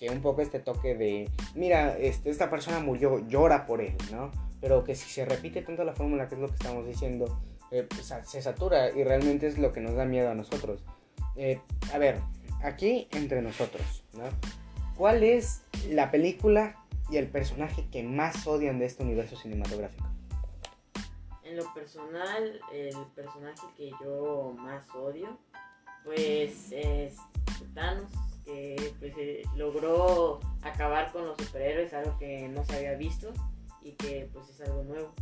que 0.00 0.08
un 0.08 0.22
poco 0.22 0.40
este 0.40 0.60
toque 0.60 0.94
de, 0.94 1.30
mira, 1.54 1.96
este, 1.98 2.30
esta 2.30 2.48
persona 2.48 2.80
murió, 2.80 3.18
llora 3.28 3.66
por 3.66 3.82
él, 3.82 3.94
¿no? 4.10 4.30
Pero 4.58 4.82
que 4.82 4.94
si 4.94 5.10
se 5.10 5.26
repite 5.26 5.60
tanto 5.60 5.84
la 5.84 5.92
fórmula, 5.92 6.26
que 6.26 6.36
es 6.36 6.40
lo 6.40 6.48
que 6.48 6.54
estamos 6.54 6.86
diciendo, 6.86 7.38
eh, 7.70 7.86
pues, 7.86 8.10
se 8.24 8.40
satura 8.40 8.90
y 8.92 9.04
realmente 9.04 9.46
es 9.46 9.58
lo 9.58 9.74
que 9.74 9.80
nos 9.80 9.94
da 9.94 10.06
miedo 10.06 10.30
a 10.30 10.34
nosotros. 10.34 10.82
Eh, 11.36 11.60
a 11.92 11.98
ver, 11.98 12.18
aquí 12.62 13.08
entre 13.12 13.42
nosotros, 13.42 14.02
¿no? 14.14 14.24
¿Cuál 14.96 15.22
es 15.22 15.64
la 15.90 16.10
película 16.10 16.82
y 17.10 17.18
el 17.18 17.28
personaje 17.28 17.86
que 17.92 18.02
más 18.02 18.46
odian 18.46 18.78
de 18.78 18.86
este 18.86 19.02
universo 19.02 19.36
cinematográfico? 19.36 20.08
En 21.44 21.58
lo 21.58 21.74
personal, 21.74 22.58
el 22.72 22.96
personaje 23.14 23.66
que 23.76 23.90
yo 24.02 24.54
más 24.56 24.88
odio, 24.94 25.36
pues 26.04 26.72
es 26.72 27.16
Thanos, 27.74 28.10
que 28.50 28.92
pues, 28.98 29.12
eh, 29.18 29.42
logró 29.56 30.40
acabar 30.62 31.12
con 31.12 31.26
los 31.26 31.36
superhéroes, 31.38 31.92
algo 31.94 32.16
que 32.18 32.48
no 32.48 32.64
se 32.64 32.76
había 32.76 32.94
visto 32.94 33.32
y 33.82 33.92
que 33.92 34.28
pues 34.32 34.48
es 34.48 34.60
algo 34.62 34.82
nuevo. 34.84 35.12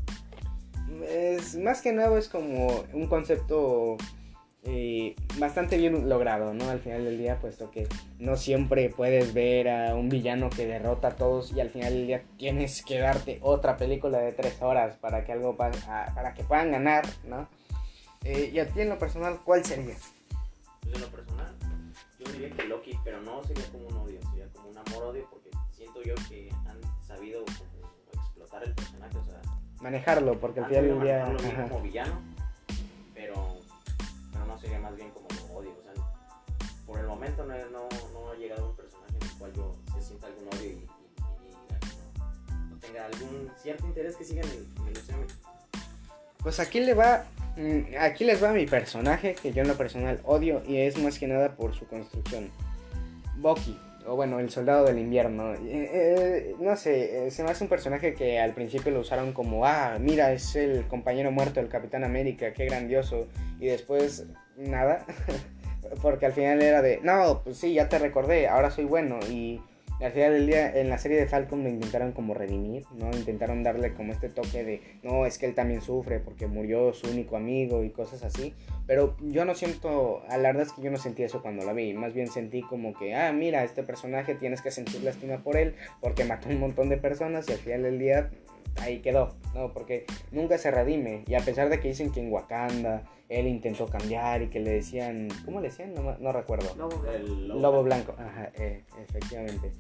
Es 1.07 1.55
más 1.57 1.83
que 1.83 1.93
nuevo, 1.93 2.17
es 2.17 2.29
como 2.29 2.83
un 2.95 3.07
concepto 3.09 3.97
eh, 4.65 5.15
bastante 5.39 5.77
bien 5.77 6.09
logrado, 6.09 6.55
¿no? 6.55 6.69
Al 6.71 6.81
final 6.81 7.05
del 7.05 7.19
día, 7.19 7.39
puesto 7.39 7.71
que 7.71 7.87
no 8.19 8.37
siempre 8.37 8.89
puedes 8.89 9.35
ver 9.35 9.69
a 9.69 9.95
un 9.95 10.09
villano 10.09 10.49
que 10.49 10.67
derrota 10.67 11.09
a 11.09 11.17
todos 11.17 11.53
y 11.53 11.61
al 11.61 11.69
final 11.71 11.93
del 11.93 12.07
día 12.07 12.25
tienes 12.39 12.83
que 12.83 12.99
darte 12.99 13.39
otra 13.43 13.77
película 13.77 14.19
de 14.19 14.33
tres 14.33 14.61
horas 14.63 14.97
para 14.97 15.25
que 15.25 15.33
algo 15.33 15.57
pa- 15.57 15.71
para 16.15 16.33
que 16.35 16.43
puedan 16.45 16.73
ganar, 16.73 17.05
¿no? 17.25 17.49
Eh, 18.25 18.51
y 18.53 18.59
a 18.59 18.67
ti 18.67 18.81
en 18.81 18.89
lo 18.89 18.99
personal, 18.99 19.39
¿cuál 19.45 19.65
sería? 19.65 19.95
Pues 20.81 20.95
en 20.95 21.01
lo 21.03 21.09
personal, 21.09 21.55
yo 22.19 22.33
diría 22.33 22.51
que 22.51 22.65
Loki, 22.65 22.99
pero 23.05 23.21
no 23.23 23.43
sería 23.45 23.65
como 23.71 23.87
un 23.89 23.97
odio, 23.99 24.21
sería 24.31 24.49
como 24.53 24.69
un 24.71 24.79
amor-odio 24.79 25.27
porque 25.31 25.51
siento 25.73 26.03
yo 26.03 26.15
que 26.29 26.51
han 26.67 26.81
sabido 27.07 27.45
como 27.45 27.89
explotar 28.13 28.65
el 28.65 28.75
personaje, 28.75 29.17
o 29.19 29.25
sea, 29.25 29.41
Manejarlo, 29.81 30.41
porque 30.41 30.59
al 30.61 30.67
final 30.67 30.85
del 30.89 31.01
día... 31.03 31.27
manejarlo 31.27 31.69
como 31.69 31.83
villano, 31.83 32.21
pero, 33.15 33.57
pero 34.33 34.45
no 34.47 34.59
sería 34.59 34.81
más 34.81 34.97
bien 34.97 35.11
como 35.13 35.29
odio, 35.57 35.71
o 35.79 35.83
sea, 35.83 35.93
por 36.85 36.99
el 36.99 37.07
momento 37.07 37.45
no, 37.45 37.55
no, 37.71 37.89
no 38.13 38.31
ha 38.31 38.35
llegado 38.35 38.71
un 38.71 38.77
personaje 38.77 39.15
en 39.17 39.23
el 39.23 39.33
cual 39.39 39.53
yo 39.53 39.73
se 39.95 40.03
sienta 40.03 40.27
algún 40.27 40.49
odio 40.49 40.65
y, 40.65 40.67
y- 40.67 40.75
y 40.75 41.49
diga 41.49 41.79
que 41.79 41.87
no, 41.87 42.65
no 42.71 42.77
tenga 42.81 43.07
algún 43.07 43.53
cierto 43.63 43.87
interés 43.87 44.17
que 44.17 44.25
siga 44.25 44.43
en 44.43 44.51
el, 44.51 44.67
en 44.89 44.89
el. 45.21 45.27
Pues 46.43 46.59
aquí 46.61 46.81
le 46.81 46.95
va. 46.95 47.25
Mm, 47.59 47.97
Aquí 47.99 48.25
les 48.25 48.43
va 48.43 48.53
mi 48.53 48.67
personaje, 48.67 49.35
que 49.35 49.53
yo 49.53 49.63
en 49.63 49.69
lo 49.69 49.77
personal 49.77 50.21
odio, 50.25 50.63
y 50.67 50.79
es 50.79 50.99
más 50.99 51.19
que 51.19 51.27
nada 51.27 51.57
por 51.57 51.75
su 51.75 51.87
construcción. 51.87 52.51
Bucky, 53.37 53.79
o 54.09 54.17
bueno, 54.17 54.41
el 54.41 54.51
soldado 54.51 54.87
del 54.87 54.99
invierno. 54.99 55.53
Eh, 55.55 55.59
eh, 55.67 56.55
no 56.59 56.77
sé, 56.77 57.27
eh, 57.27 57.31
se 57.31 57.45
me 57.45 57.51
hace 57.51 57.65
un 57.65 57.71
personaje 57.71 58.15
que 58.15 58.41
al 58.41 58.55
principio 58.55 58.91
lo 58.91 59.01
usaron 59.01 59.33
como, 59.33 59.67
ah, 59.67 59.99
mira, 60.01 60.33
es 60.33 60.57
el 60.57 60.87
compañero 60.87 61.31
muerto 61.31 61.61
del 61.61 61.69
Capitán 61.69 62.05
América, 62.05 62.53
qué 62.53 62.65
grandioso. 62.65 63.29
Y 63.61 63.67
después, 63.67 64.27
nada. 64.57 65.05
Porque 66.03 66.27
al 66.27 66.33
final 66.33 66.61
era 66.61 66.83
de, 66.83 67.01
no, 67.03 67.43
pues 67.45 67.59
sí, 67.59 67.75
ya 67.75 67.89
te 67.89 67.99
recordé, 67.99 68.49
ahora 68.49 68.71
soy 68.71 68.85
bueno. 68.85 69.19
Y 69.31 69.61
al 70.01 70.13
final 70.13 70.33
del 70.33 70.47
día, 70.47 70.79
en 70.79 70.89
la 70.89 70.99
serie 70.99 71.19
de 71.19 71.27
Falcon 71.27 71.65
lo 71.65 71.69
intentaron 71.69 72.13
como 72.13 72.35
redimir, 72.35 72.85
¿no? 72.97 73.11
Intentaron 73.11 73.63
darle 73.63 73.95
como 73.95 74.13
este 74.13 74.29
toque 74.29 74.65
de, 74.65 74.81
no, 75.03 75.27
es 75.27 75.39
que 75.39 75.47
él 75.47 75.55
también 75.55 75.81
sufre 75.81 76.21
porque 76.21 76.47
murió 76.47 76.93
su 76.93 77.09
único 77.09 77.37
amigo 77.37 77.83
y 77.83 77.91
cosas 77.91 78.23
así. 78.23 78.55
Pero 78.87 79.17
yo 79.21 79.45
no 79.45 79.55
siento, 79.55 80.23
a 80.29 80.39
la 80.39 80.51
verdad 80.51 80.63
es 80.63 80.73
que 80.73 80.83
yo 80.83 80.91
no 80.91 80.99
sentí 80.99 81.25
eso 81.25 81.43
cuando 81.43 81.65
la 81.65 81.73
vi. 81.73 81.95
Más 81.95 82.15
bien 82.15 82.29
sentí 82.29 82.63
como 82.63 82.95
que, 82.95 83.15
ah, 83.15 83.33
mira, 83.33 83.65
este 83.65 83.83
personaje 83.83 84.35
tienes 84.35 84.63
que 84.63 84.71
sentir 84.71 85.03
lástima 85.03 85.39
por 85.39 85.57
él 85.57 85.75
porque 86.01 86.25
mató 86.25 86.49
un 86.49 86.61
montón 86.61 86.89
de 86.89 86.97
personas 86.97 87.49
y 87.49 87.53
al 87.53 87.59
final 87.59 87.83
del 87.83 87.99
día 87.99 88.31
ahí 88.81 89.01
quedó, 89.01 89.37
¿no? 89.55 89.73
Porque 89.73 90.05
nunca 90.31 90.59
se 90.59 90.71
redime. 90.71 91.25
Y 91.27 91.35
a 91.35 91.41
pesar 91.41 91.69
de 91.69 91.81
que 91.81 91.89
dicen 91.89 92.11
que 92.13 92.21
en 92.21 92.33
Wakanda 92.33 93.05
él 93.29 93.47
intentó 93.47 93.87
cambiar 93.87 94.43
y 94.43 94.49
que 94.49 94.61
le 94.61 94.71
decían, 94.71 95.29
¿cómo 95.45 95.61
le 95.61 95.69
decían? 95.69 95.95
No, 95.95 96.17
no 96.19 96.33
recuerdo. 96.33 96.75
Lobo, 96.77 97.05
El 97.07 97.49
Lobo 97.49 97.83
Blanco, 97.83 98.15
ajá, 98.19 98.51
eh, 98.55 98.85
efectivamente. 99.07 99.73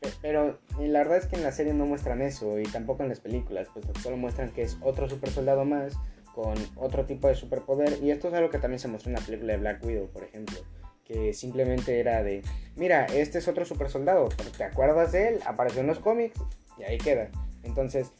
Pe- 0.00 0.08
Pero 0.22 0.58
la 0.78 0.98
verdad 1.00 1.18
es 1.18 1.26
que 1.26 1.36
en 1.36 1.42
la 1.42 1.52
serie 1.52 1.74
no 1.74 1.84
muestran 1.86 2.22
eso 2.22 2.58
y 2.58 2.62
tampoco 2.64 3.02
en 3.02 3.10
las 3.10 3.20
películas, 3.20 3.68
pues 3.72 3.84
solo 4.02 4.16
muestran 4.16 4.50
que 4.52 4.62
es 4.62 4.78
otro 4.82 5.08
super 5.08 5.28
soldado 5.30 5.64
más 5.66 5.94
con 6.34 6.54
otro 6.76 7.04
tipo 7.04 7.28
de 7.28 7.34
superpoder 7.34 7.98
y 8.02 8.10
esto 8.10 8.28
es 8.28 8.34
algo 8.34 8.48
que 8.50 8.58
también 8.58 8.78
se 8.78 8.88
mostró 8.88 9.10
en 9.10 9.16
la 9.16 9.26
película 9.26 9.52
de 9.52 9.58
Black 9.58 9.84
Widow, 9.84 10.08
por 10.08 10.22
ejemplo, 10.24 10.56
que 11.04 11.34
simplemente 11.34 11.98
era 12.00 12.22
de, 12.22 12.40
mira, 12.76 13.04
este 13.06 13.38
es 13.38 13.48
otro 13.48 13.64
super 13.66 13.90
soldado, 13.90 14.28
pero 14.38 14.50
¿te 14.52 14.64
acuerdas 14.64 15.12
de 15.12 15.28
él? 15.28 15.40
Apareció 15.44 15.80
en 15.82 15.88
los 15.88 15.98
cómics 15.98 16.40
y 16.78 16.84
ahí 16.84 16.96
queda. 16.98 17.28
Entonces, 17.64 18.12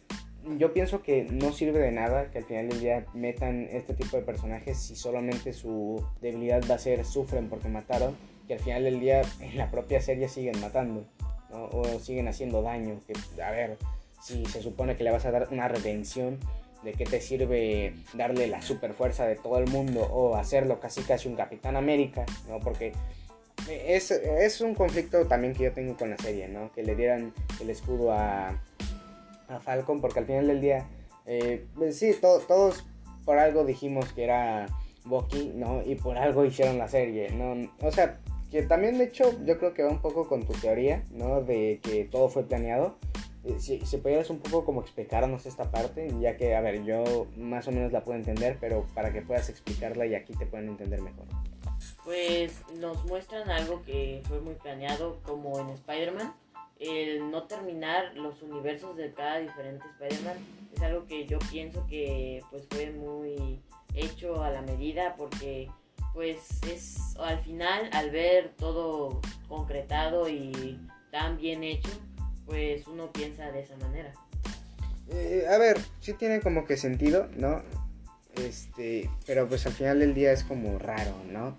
yo 0.58 0.72
pienso 0.72 1.02
que 1.02 1.24
no 1.24 1.52
sirve 1.52 1.78
de 1.78 1.92
nada 1.92 2.30
que 2.30 2.38
al 2.38 2.44
final 2.44 2.68
del 2.68 2.80
día 2.80 3.06
metan 3.14 3.68
este 3.70 3.94
tipo 3.94 4.16
de 4.16 4.22
personajes 4.22 4.78
si 4.78 4.96
solamente 4.96 5.52
su 5.52 6.04
debilidad 6.20 6.62
va 6.70 6.76
a 6.76 6.78
ser 6.78 7.04
sufren 7.04 7.48
porque 7.48 7.68
mataron, 7.68 8.16
que 8.46 8.54
al 8.54 8.60
final 8.60 8.84
del 8.84 9.00
día 9.00 9.22
en 9.40 9.56
la 9.56 9.70
propia 9.70 10.00
serie 10.00 10.28
siguen 10.28 10.60
matando 10.60 11.04
¿no? 11.50 11.64
o 11.66 11.98
siguen 12.00 12.28
haciendo 12.28 12.62
daño. 12.62 13.00
Que, 13.06 13.42
a 13.42 13.50
ver, 13.50 13.76
si 14.20 14.44
se 14.46 14.62
supone 14.62 14.96
que 14.96 15.04
le 15.04 15.10
vas 15.10 15.24
a 15.26 15.30
dar 15.30 15.48
una 15.50 15.68
redención, 15.68 16.38
¿de 16.82 16.92
qué 16.92 17.04
te 17.04 17.20
sirve 17.20 17.94
darle 18.14 18.46
la 18.46 18.62
super 18.62 18.92
fuerza 18.94 19.26
de 19.26 19.36
todo 19.36 19.58
el 19.58 19.68
mundo 19.68 20.02
o 20.02 20.36
hacerlo 20.36 20.80
casi 20.80 21.02
casi 21.02 21.28
un 21.28 21.36
Capitán 21.36 21.76
América? 21.76 22.24
¿no? 22.48 22.60
Porque 22.60 22.92
es, 23.68 24.10
es 24.10 24.60
un 24.60 24.74
conflicto 24.74 25.26
también 25.26 25.54
que 25.54 25.64
yo 25.64 25.72
tengo 25.72 25.96
con 25.96 26.10
la 26.10 26.18
serie, 26.18 26.48
¿no? 26.48 26.72
Que 26.72 26.82
le 26.82 26.94
dieran 26.94 27.32
el 27.60 27.70
escudo 27.70 28.12
a, 28.12 28.60
a 29.52 29.60
Falcon, 29.60 30.00
porque 30.00 30.20
al 30.20 30.26
final 30.26 30.46
del 30.46 30.60
día, 30.60 30.86
eh, 31.26 31.66
pues 31.74 31.98
sí, 31.98 32.12
to- 32.20 32.40
todos 32.46 32.84
por 33.24 33.38
algo 33.38 33.64
dijimos 33.64 34.12
que 34.12 34.24
era 34.24 34.66
Bucky, 35.04 35.52
¿no? 35.54 35.82
Y 35.84 35.94
por 35.96 36.16
algo 36.18 36.44
hicieron 36.44 36.78
la 36.78 36.88
serie, 36.88 37.30
¿no? 37.30 37.70
O 37.86 37.90
sea, 37.92 38.18
que 38.50 38.62
también 38.62 38.98
de 38.98 39.04
hecho 39.04 39.32
yo 39.44 39.58
creo 39.58 39.74
que 39.74 39.82
va 39.82 39.90
un 39.90 40.00
poco 40.02 40.26
con 40.28 40.44
tu 40.44 40.52
teoría, 40.54 41.04
¿no? 41.12 41.40
De 41.42 41.80
que 41.82 42.04
todo 42.04 42.28
fue 42.28 42.44
planeado. 42.44 42.96
Eh, 43.44 43.56
Si, 43.58 43.80
si 43.86 43.96
pudieras 43.98 44.28
un 44.28 44.38
poco 44.38 44.64
como 44.66 44.82
explicarnos 44.82 45.46
esta 45.46 45.70
parte, 45.70 46.08
ya 46.20 46.36
que, 46.36 46.54
a 46.54 46.60
ver, 46.60 46.82
yo 46.84 47.26
más 47.36 47.66
o 47.68 47.72
menos 47.72 47.90
la 47.92 48.02
puedo 48.04 48.18
entender, 48.18 48.58
pero 48.60 48.86
para 48.94 49.12
que 49.12 49.22
puedas 49.22 49.48
explicarla 49.48 50.04
y 50.06 50.14
aquí 50.14 50.34
te 50.34 50.44
puedan 50.46 50.68
entender 50.68 51.00
mejor. 51.00 51.24
Pues 52.04 52.52
nos 52.78 53.04
muestran 53.06 53.48
algo 53.50 53.82
que 53.84 54.20
fue 54.24 54.40
muy 54.40 54.54
planeado, 54.54 55.20
como 55.22 55.58
en 55.60 55.70
Spider-Man. 55.70 56.34
El 56.80 57.30
no 57.30 57.44
terminar 57.44 58.16
los 58.16 58.42
universos 58.42 58.96
de 58.96 59.12
cada 59.12 59.38
diferente 59.38 59.84
Spider-Man 59.98 60.36
es 60.74 60.82
algo 60.82 61.06
que 61.06 61.26
yo 61.26 61.38
pienso 61.50 61.86
que 61.86 62.42
pues 62.50 62.66
fue 62.70 62.90
muy 62.90 63.60
hecho 63.94 64.42
a 64.42 64.50
la 64.50 64.62
medida 64.62 65.14
porque 65.16 65.68
pues 66.14 66.60
es 66.72 67.16
al 67.18 67.38
final 67.44 67.90
al 67.92 68.10
ver 68.10 68.54
todo 68.56 69.20
concretado 69.46 70.28
y 70.28 70.80
tan 71.10 71.36
bien 71.36 71.62
hecho 71.64 71.90
pues 72.46 72.86
uno 72.88 73.12
piensa 73.12 73.52
de 73.52 73.60
esa 73.60 73.76
manera. 73.76 74.12
Eh, 75.08 75.44
a 75.48 75.58
ver, 75.58 75.78
sí 76.00 76.14
tiene 76.14 76.40
como 76.40 76.64
que 76.64 76.76
sentido, 76.76 77.28
¿no? 77.36 77.62
Este, 78.36 79.10
pero 79.26 79.48
pues 79.48 79.66
al 79.66 79.72
final 79.72 79.98
del 80.00 80.14
día 80.14 80.32
es 80.32 80.44
como 80.44 80.78
raro, 80.78 81.14
¿no? 81.28 81.58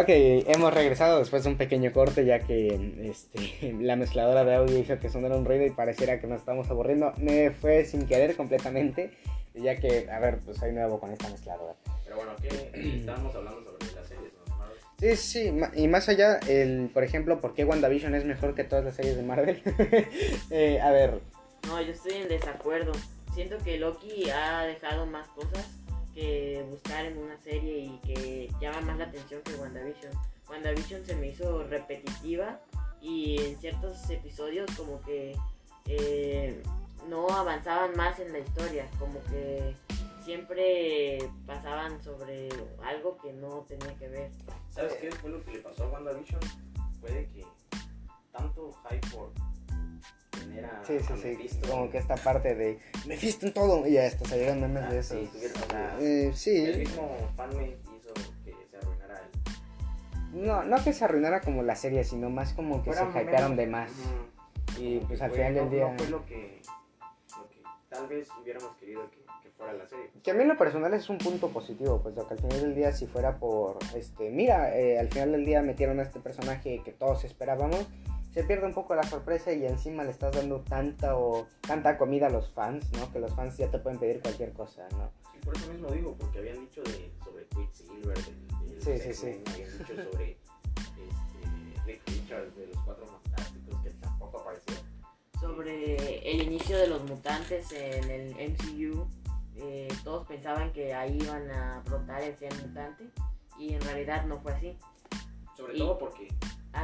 Ok, 0.00 0.10
hemos 0.10 0.72
regresado 0.72 1.18
después 1.18 1.42
de 1.42 1.50
un 1.50 1.56
pequeño 1.56 1.92
corte 1.92 2.24
ya 2.24 2.38
que 2.38 2.68
este, 3.02 3.72
la 3.80 3.96
mezcladora 3.96 4.44
de 4.44 4.54
audio 4.54 4.78
hizo 4.78 4.96
que 5.00 5.10
sonara 5.10 5.36
un 5.36 5.44
ruido 5.44 5.66
y 5.66 5.70
pareciera 5.70 6.20
que 6.20 6.28
nos 6.28 6.38
estamos 6.38 6.70
aburriendo. 6.70 7.12
Me 7.16 7.50
fue 7.50 7.84
sin 7.84 8.06
querer 8.06 8.36
completamente, 8.36 9.10
ya 9.54 9.74
que, 9.74 10.08
a 10.08 10.20
ver, 10.20 10.38
pues 10.38 10.58
soy 10.58 10.70
nuevo 10.70 11.00
con 11.00 11.10
esta 11.10 11.28
mezcladora. 11.28 11.74
Pero 12.04 12.14
bueno, 12.14 12.30
¿qué 12.40 12.98
estábamos 13.00 13.34
hablando 13.34 13.64
sobre 13.64 13.92
las 13.92 14.06
series? 14.06 14.32
¿no? 14.46 14.56
Marvel? 14.56 14.78
Sí, 15.00 15.16
sí, 15.16 15.52
y 15.74 15.88
más 15.88 16.08
allá, 16.08 16.38
el, 16.46 16.90
por 16.94 17.02
ejemplo, 17.02 17.40
¿por 17.40 17.54
qué 17.54 17.64
WandaVision 17.64 18.14
es 18.14 18.24
mejor 18.24 18.54
que 18.54 18.62
todas 18.62 18.84
las 18.84 18.94
series 18.94 19.16
de 19.16 19.24
Marvel? 19.24 19.60
Eh, 20.52 20.80
a 20.80 20.92
ver, 20.92 21.18
No, 21.66 21.82
yo 21.82 21.90
estoy 21.90 22.12
en 22.12 22.28
desacuerdo. 22.28 22.92
Siento 23.34 23.58
que 23.64 23.78
Loki 23.78 24.30
ha 24.30 24.62
dejado 24.62 25.06
más 25.06 25.26
cosas 25.28 25.77
que 26.18 26.66
buscar 26.68 27.04
en 27.04 27.16
una 27.16 27.36
serie 27.38 27.78
y 27.78 27.98
que 27.98 28.52
llama 28.60 28.80
más 28.80 28.98
la 28.98 29.04
atención 29.04 29.40
que 29.42 29.54
WandaVision. 29.54 30.12
WandaVision 30.48 31.06
se 31.06 31.14
me 31.14 31.28
hizo 31.28 31.62
repetitiva 31.64 32.60
y 33.00 33.40
en 33.40 33.60
ciertos 33.60 34.10
episodios 34.10 34.68
como 34.76 35.00
que 35.02 35.36
eh, 35.86 36.60
no 37.08 37.28
avanzaban 37.28 37.96
más 37.96 38.18
en 38.18 38.32
la 38.32 38.40
historia, 38.40 38.90
como 38.98 39.22
que 39.24 39.76
siempre 40.24 41.18
pasaban 41.46 42.02
sobre 42.02 42.48
algo 42.84 43.16
que 43.18 43.32
no 43.32 43.64
tenía 43.68 43.94
que 43.96 44.08
ver. 44.08 44.30
¿Sabes 44.70 44.94
qué 44.94 45.12
fue 45.12 45.30
lo 45.30 45.44
que 45.44 45.52
le 45.52 45.58
pasó 45.60 45.84
a 45.84 45.88
WandaVision? 45.88 46.40
Fue 47.00 47.12
de 47.12 47.28
que 47.28 47.46
tanto 48.32 48.72
hype 48.90 49.06
por 49.14 49.30
tener 50.48 50.64
a, 50.66 50.84
sí, 50.84 50.98
sí, 51.00 51.12
a 51.12 51.16
sí, 51.16 51.28
Mephisto, 51.28 51.68
como 51.70 51.90
que 51.90 51.98
esta 51.98 52.16
parte 52.16 52.54
de 52.54 52.78
Mephisto 53.06 53.46
en 53.46 53.54
todo, 53.54 53.86
y 53.86 53.92
ya 53.92 54.06
hasta 54.06 54.24
salieron 54.28 54.60
memes 54.60 54.84
Ah, 54.86 54.92
de 54.92 54.98
eso. 54.98 55.14
sí, 55.14 55.30
o 55.34 55.70
sea, 55.70 55.96
Eh, 56.00 56.26
el 56.28 56.34
sí, 56.34 56.72
mismo 56.78 57.16
fanmate 57.36 57.78
hizo 57.96 58.14
que 58.44 58.54
se 58.70 58.76
arruinara 58.76 59.22
el... 60.32 60.46
no, 60.46 60.62
no 60.64 60.84
que 60.84 60.92
se 60.92 61.04
arruinara 61.04 61.40
como 61.40 61.62
la 61.62 61.74
serie, 61.76 62.04
sino 62.04 62.30
más 62.30 62.52
como 62.54 62.82
que 62.82 62.92
se 62.92 63.02
hypearon 63.04 63.52
menos- 63.52 63.56
de 63.56 63.66
más. 63.66 63.90
Ujú. 63.90 64.82
Y 64.82 64.98
pues 65.00 65.18
que 65.18 65.24
al 65.24 65.30
fue- 65.30 65.38
final 65.38 65.54
del 65.54 65.64
no- 65.64 65.70
día... 65.70 65.88
No 65.92 65.98
fue 65.98 66.08
lo 66.08 66.24
que, 66.26 66.62
lo 67.36 67.48
que 67.48 67.62
tal 67.88 68.06
vez 68.08 68.28
hubiéramos 68.42 68.76
querido 68.76 69.10
que, 69.10 69.18
la 69.76 69.88
serie. 69.88 70.10
Que 70.22 70.30
a 70.30 70.34
mí 70.34 70.42
en 70.42 70.48
lo 70.48 70.56
personal 70.56 70.94
es 70.94 71.10
un 71.10 71.18
punto 71.18 71.48
positivo, 71.48 72.00
pues 72.00 72.14
que 72.14 72.20
al 72.20 72.38
final 72.38 72.60
del 72.60 72.74
día 72.76 72.92
si 72.92 73.06
fuera 73.08 73.38
por, 73.38 73.76
este, 73.96 74.30
mira, 74.30 74.72
eh, 74.78 75.00
al 75.00 75.08
final 75.08 75.32
del 75.32 75.44
día 75.44 75.62
metieron 75.62 75.98
a 75.98 76.04
este 76.04 76.20
personaje 76.20 76.80
que 76.84 76.92
todos 76.92 77.24
esperábamos, 77.24 77.84
se 78.38 78.44
pierde 78.44 78.66
un 78.66 78.72
poco 78.72 78.94
la 78.94 79.02
sorpresa 79.02 79.52
y 79.52 79.66
encima 79.66 80.04
le 80.04 80.12
estás 80.12 80.30
dando 80.32 80.60
tanta 80.60 81.16
o 81.18 81.48
tanta 81.60 81.98
comida 81.98 82.28
a 82.28 82.30
los 82.30 82.48
fans, 82.52 82.88
¿no? 82.92 83.10
Que 83.12 83.18
los 83.18 83.34
fans 83.34 83.56
ya 83.56 83.68
te 83.68 83.80
pueden 83.80 83.98
pedir 83.98 84.20
cualquier 84.22 84.52
cosa, 84.52 84.86
¿no? 84.92 85.10
Sí, 85.32 85.40
por 85.44 85.56
eso 85.56 85.66
mismo 85.72 85.88
digo, 85.88 86.14
porque 86.16 86.38
habían 86.38 86.60
dicho 86.60 86.80
de, 86.84 87.10
sobre 87.24 87.46
Quicksilver, 87.48 88.16
del, 88.16 88.70
del 88.70 88.80
Sí, 88.80 88.96
sí, 88.96 89.08
X-Men, 89.08 89.42
habían 89.52 89.78
dicho 89.78 89.94
sobre 90.12 90.30
este, 90.30 91.82
Rick 91.84 92.02
Richards 92.06 92.56
de 92.56 92.66
los 92.68 92.78
Cuatro 92.84 93.06
Fantásticos, 93.06 93.82
que 93.82 93.90
tampoco 93.90 94.38
apareció. 94.38 94.74
Sobre 95.40 96.30
el 96.30 96.42
inicio 96.42 96.78
de 96.78 96.86
los 96.86 97.02
mutantes 97.10 97.72
en 97.72 98.08
el 98.08 98.52
MCU 98.52 99.04
eh, 99.56 99.88
todos 100.04 100.28
pensaban 100.28 100.72
que 100.72 100.94
ahí 100.94 101.18
iban 101.20 101.50
a 101.50 101.82
brotar 101.84 102.22
el 102.22 102.36
ser 102.38 102.54
mutante 102.64 103.10
y 103.58 103.74
en 103.74 103.80
realidad 103.80 104.26
no 104.26 104.38
fue 104.38 104.52
así. 104.52 104.78
Sobre 105.56 105.74
Y- 105.74 105.78
todo 105.80 105.98
porque 105.98 106.28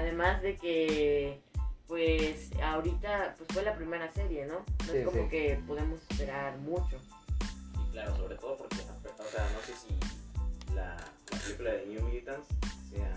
Además 0.04 0.42
de 0.42 0.56
que, 0.58 1.40
pues, 1.87 2.50
ahorita 2.62 3.34
pues 3.38 3.49
fue 3.54 3.62
la 3.62 3.75
primera 3.75 4.12
serie, 4.12 4.44
¿no? 4.44 4.56
No 4.58 4.92
Sí, 4.92 4.99
es 4.99 5.06
como 5.06 5.23
sí. 5.23 5.28
que 5.30 5.58
podemos 5.66 5.99
esperar 6.11 6.58
mucho. 6.58 7.00
Y 7.88 7.90
claro, 7.92 8.14
sobre 8.18 8.37
todo 8.37 8.58
porque, 8.58 8.76
o 8.76 9.30
sea, 9.30 9.49
no 9.50 9.61
sé 9.62 9.73
si 9.75 10.75
la, 10.75 10.94
la 11.32 11.38
película 11.38 11.70
de 11.73 11.87
New 11.87 12.02
Mutants 12.02 12.49
sea 12.90 13.16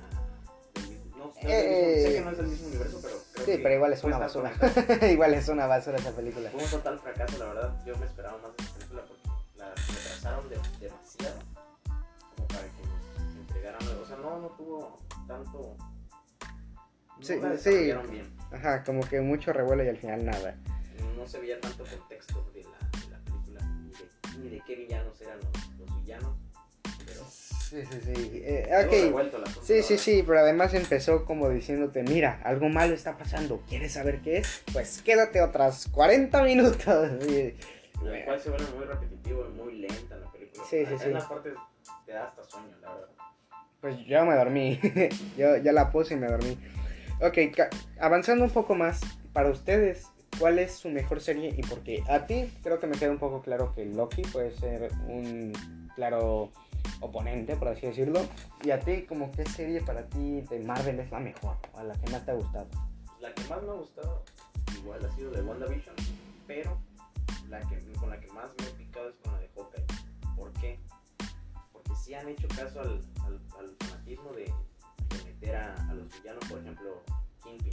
no, 1.17 1.25
mismo- 1.25 1.33
sé 1.33 2.13
que 2.13 2.21
no 2.23 2.31
es 2.31 2.37
del 2.37 2.47
mismo 2.47 2.67
universo, 2.67 2.99
pero 3.01 3.15
creo 3.33 3.45
Sí, 3.45 3.51
que 3.51 3.57
pero 3.59 3.75
igual 3.75 3.91
es 3.91 4.03
una 4.05 4.17
basura. 4.17 4.53
igual 5.11 5.33
es 5.33 5.47
una 5.49 5.67
basura 5.67 5.97
esa 5.97 6.11
película. 6.11 6.49
Fue 6.51 6.63
un 6.63 6.69
total 6.69 6.99
fracaso, 6.99 7.37
la 7.37 7.45
verdad. 7.47 7.85
Yo 7.85 7.97
me 7.97 8.05
esperaba 8.05 8.37
más 8.37 8.55
de 8.55 8.63
esa 8.63 8.73
película 8.75 9.03
porque 9.05 9.29
la 9.57 9.69
retrasaron 9.75 10.47
de- 10.49 10.55
demasiado 10.79 11.39
como 12.33 12.47
para 12.47 12.63
que 12.63 12.83
nos 13.23 13.35
entregaran 13.35 13.83
algo. 13.89 14.03
O 14.03 14.05
sea, 14.05 14.15
no, 14.15 14.39
no 14.39 14.47
tuvo 14.51 14.97
tanto. 15.27 15.75
No 17.19 17.25
Sí, 17.25 17.39
la 17.41 17.57
sí. 17.57 17.69
bien. 18.11 18.37
Ajá, 18.51 18.83
como 18.83 19.01
que 19.07 19.19
mucho 19.21 19.51
revuelo 19.53 19.83
y 19.83 19.89
al 19.89 19.97
final 19.97 20.25
nada. 20.25 20.55
No 21.17 21.27
se 21.27 21.39
veía 21.39 21.59
tanto 21.59 21.83
contexto 21.83 22.49
de 22.53 22.63
la, 22.63 22.69
de 22.99 23.11
la 23.11 23.19
película, 23.19 23.61
ni 23.61 23.91
de, 23.91 24.39
ni 24.39 24.49
de 24.49 24.61
qué 24.65 24.75
villanos 24.75 25.19
eran 25.21 25.37
los, 25.39 25.79
los 25.79 25.95
villanos. 26.03 26.35
Pero 27.05 27.23
Sí, 27.29 27.81
sí, 27.91 27.99
sí. 28.05 28.31
Eh, 28.45 28.65
estuvo 28.69 28.87
ok. 28.87 28.91
revuelto 29.03 29.37
el 29.37 29.43
asunto, 29.43 29.61
Sí, 29.65 29.75
la 29.77 29.83
sí, 29.83 29.97
sí, 29.97 30.23
pero 30.25 30.39
además 30.39 30.73
empezó 30.73 31.25
como 31.25 31.49
diciéndote, 31.49 32.01
mira, 32.03 32.39
algo 32.45 32.69
malo 32.69 32.93
está 32.93 33.17
pasando, 33.17 33.61
¿quieres 33.67 33.91
saber 33.93 34.21
qué 34.21 34.37
es? 34.37 34.63
Pues 34.71 35.01
quédate 35.01 35.41
otras 35.41 35.87
40 35.89 36.41
minutos. 36.43 36.87
En 37.99 38.13
el 38.13 38.25
cual 38.25 38.39
se 38.39 38.49
vuelve 38.51 38.67
muy 38.77 38.85
repetitivo 38.85 39.45
y 39.47 39.53
muy 39.59 39.73
lenta 39.79 40.15
la 40.17 40.31
película. 40.31 40.63
Sí, 40.69 40.85
sí, 40.85 40.93
En 40.93 40.99
sí. 40.99 41.09
unas 41.09 41.25
partes 41.25 41.53
te 42.05 42.11
da 42.13 42.27
hasta 42.27 42.43
sueño, 42.43 42.77
la 42.79 42.93
verdad. 42.93 43.09
Pues 43.81 43.97
yo 44.05 44.23
me 44.23 44.35
dormí, 44.35 44.79
yo 45.37 45.57
ya 45.57 45.71
la 45.73 45.91
puse 45.91 46.13
y 46.13 46.17
me 46.17 46.27
dormí. 46.27 46.57
Ok, 47.19 47.37
avanzando 47.99 48.43
un 48.43 48.51
poco 48.51 48.75
más, 48.75 49.01
para 49.33 49.49
ustedes, 49.49 50.07
¿cuál 50.39 50.59
es 50.59 50.73
su 50.73 50.89
mejor 50.89 51.19
serie 51.19 51.53
y 51.57 51.63
por 51.63 51.81
qué? 51.81 52.03
A 52.07 52.27
ti 52.27 52.51
creo 52.61 52.79
que 52.79 52.85
me 52.85 52.95
queda 52.95 53.09
un 53.09 53.17
poco 53.17 53.41
claro 53.41 53.73
que 53.73 53.85
Loki 53.85 54.21
puede 54.21 54.51
ser 54.51 54.91
un 55.07 55.51
claro 55.95 56.51
oponente, 56.99 57.55
por 57.55 57.69
así 57.69 57.87
decirlo. 57.87 58.21
Y 58.63 58.69
a 58.71 58.79
ti, 58.79 59.03
como 59.03 59.31
qué 59.31 59.45
serie 59.45 59.81
para 59.81 60.07
ti 60.07 60.41
de 60.41 60.59
Marvel 60.59 60.99
es 60.99 61.09
la 61.09 61.19
mejor, 61.19 61.57
o 61.73 61.83
la 61.83 61.93
que 61.95 62.11
más 62.11 62.23
te 62.23 62.31
ha 62.31 62.35
gustado. 62.35 62.67
La 63.19 63.33
que 63.33 63.43
más 63.45 63.63
me 63.63 63.69
ha 63.69 63.73
gustado, 63.73 64.23
igual 64.77 65.03
ha 65.03 65.15
sido 65.15 65.31
de 65.31 65.41
WandaVision, 65.41 65.95
pero 66.45 66.77
la 67.49 67.59
que, 67.61 67.79
con 67.99 68.09
la 68.09 68.19
que 68.19 68.27
más 68.27 68.49
me 68.59 68.67
he 68.67 68.71
picado 68.71 69.09
es 69.09 69.15
con 69.23 69.33
la 69.33 69.39
de 69.39 69.49
Hawkeye. 69.55 69.85
¿Por 70.35 70.53
qué? 70.53 70.79
Porque 71.73 71.95
sí 71.95 72.13
han 72.13 72.27
hecho 72.29 72.47
caso 72.49 72.79
al, 72.81 73.01
fanatismo 73.79 74.31
de 74.33 74.53
meter 75.41 75.55
a, 75.55 75.89
a 75.89 75.93
los 75.93 76.07
villanos, 76.13 76.45
por 76.49 76.59
ejemplo, 76.59 77.03
Kingpin, 77.43 77.71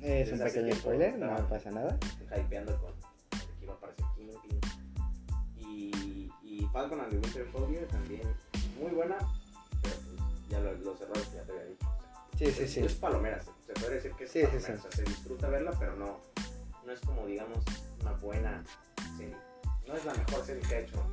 Es 0.00 0.32
un 0.32 0.38
Desde 0.38 0.44
pequeño 0.60 0.74
spoiler, 0.76 1.18
no 1.18 1.48
pasa 1.48 1.70
nada. 1.70 1.98
hypeando 2.36 2.78
con 2.80 2.92
que 3.58 3.64
iba 3.64 3.72
a 3.72 3.76
aparecer 3.76 4.04
Kingpin. 4.16 4.60
Y, 5.56 6.30
y 6.42 6.68
Falcon 6.72 7.00
and 7.00 7.10
the 7.10 7.16
Winter 7.18 7.46
Soldier 7.52 7.86
también 7.88 8.22
muy 8.80 8.90
buena, 8.92 9.16
pero 9.82 9.94
pues 9.96 10.48
ya 10.48 10.60
lo- 10.60 10.74
los 10.74 11.00
errores 11.00 11.26
que 11.28 11.36
ya 11.36 11.42
te 11.44 11.52
había 11.52 11.64
dicho. 11.64 11.86
o 11.86 12.38
sea, 12.38 12.46
Sí, 12.48 12.52
sí, 12.52 12.68
sí. 12.68 12.80
es 12.80 12.94
palomera, 12.94 13.40
se, 13.40 13.50
se 13.66 13.72
puede 13.72 13.94
decir 13.94 14.12
que 14.12 14.24
es 14.24 14.30
Sí, 14.30 14.40
palomera, 14.42 14.66
sí. 14.66 14.72
o 14.72 14.82
sea, 14.82 14.90
se 14.92 15.02
disfruta 15.04 15.48
verla, 15.48 15.72
pero 15.78 15.96
no, 15.96 16.20
no 16.84 16.92
es 16.92 17.00
como, 17.00 17.26
digamos, 17.26 17.58
una 18.00 18.12
buena 18.12 18.62
serie. 19.16 19.36
No 19.86 19.94
es 19.94 20.04
la 20.04 20.14
mejor 20.14 20.44
serie 20.44 20.62
que 20.68 20.74
ha 20.74 20.80
hecho. 20.80 21.10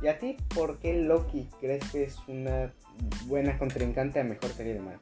¿Y 0.00 0.06
a 0.06 0.18
ti 0.18 0.36
por 0.54 0.78
qué 0.78 1.02
Loki 1.02 1.48
crees 1.60 1.90
que 1.90 2.04
es 2.04 2.16
una 2.28 2.72
buena 3.26 3.58
contrincante 3.58 4.20
a 4.20 4.24
mejor 4.24 4.50
serie 4.50 4.74
de 4.74 4.80
Marvel? 4.80 5.00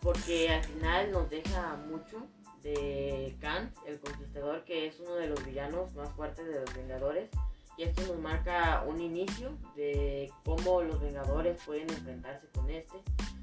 Porque 0.00 0.48
al 0.48 0.64
final 0.64 1.12
nos 1.12 1.28
deja 1.28 1.76
mucho 1.88 2.26
de 2.62 3.36
Kant, 3.40 3.76
el 3.86 4.00
conquistador, 4.00 4.64
que 4.64 4.86
es 4.86 4.98
uno 5.00 5.14
de 5.16 5.28
los 5.28 5.44
villanos 5.44 5.94
más 5.94 6.10
fuertes 6.12 6.46
de 6.46 6.60
los 6.60 6.74
Vengadores. 6.74 7.28
Y 7.76 7.82
esto 7.82 8.02
nos 8.06 8.18
marca 8.18 8.84
un 8.86 9.00
inicio 9.00 9.52
de 9.76 10.30
cómo 10.44 10.82
los 10.82 11.00
Vengadores 11.00 11.62
pueden 11.64 11.90
enfrentarse 11.90 12.46
con 12.54 12.68
este. 12.70 12.96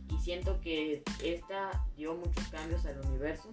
Y 0.10 0.18
siento 0.20 0.60
que 0.62 1.04
esta 1.24 1.86
dio 1.96 2.16
muchos 2.16 2.48
cambios 2.48 2.86
al 2.86 3.00
universo, 3.06 3.50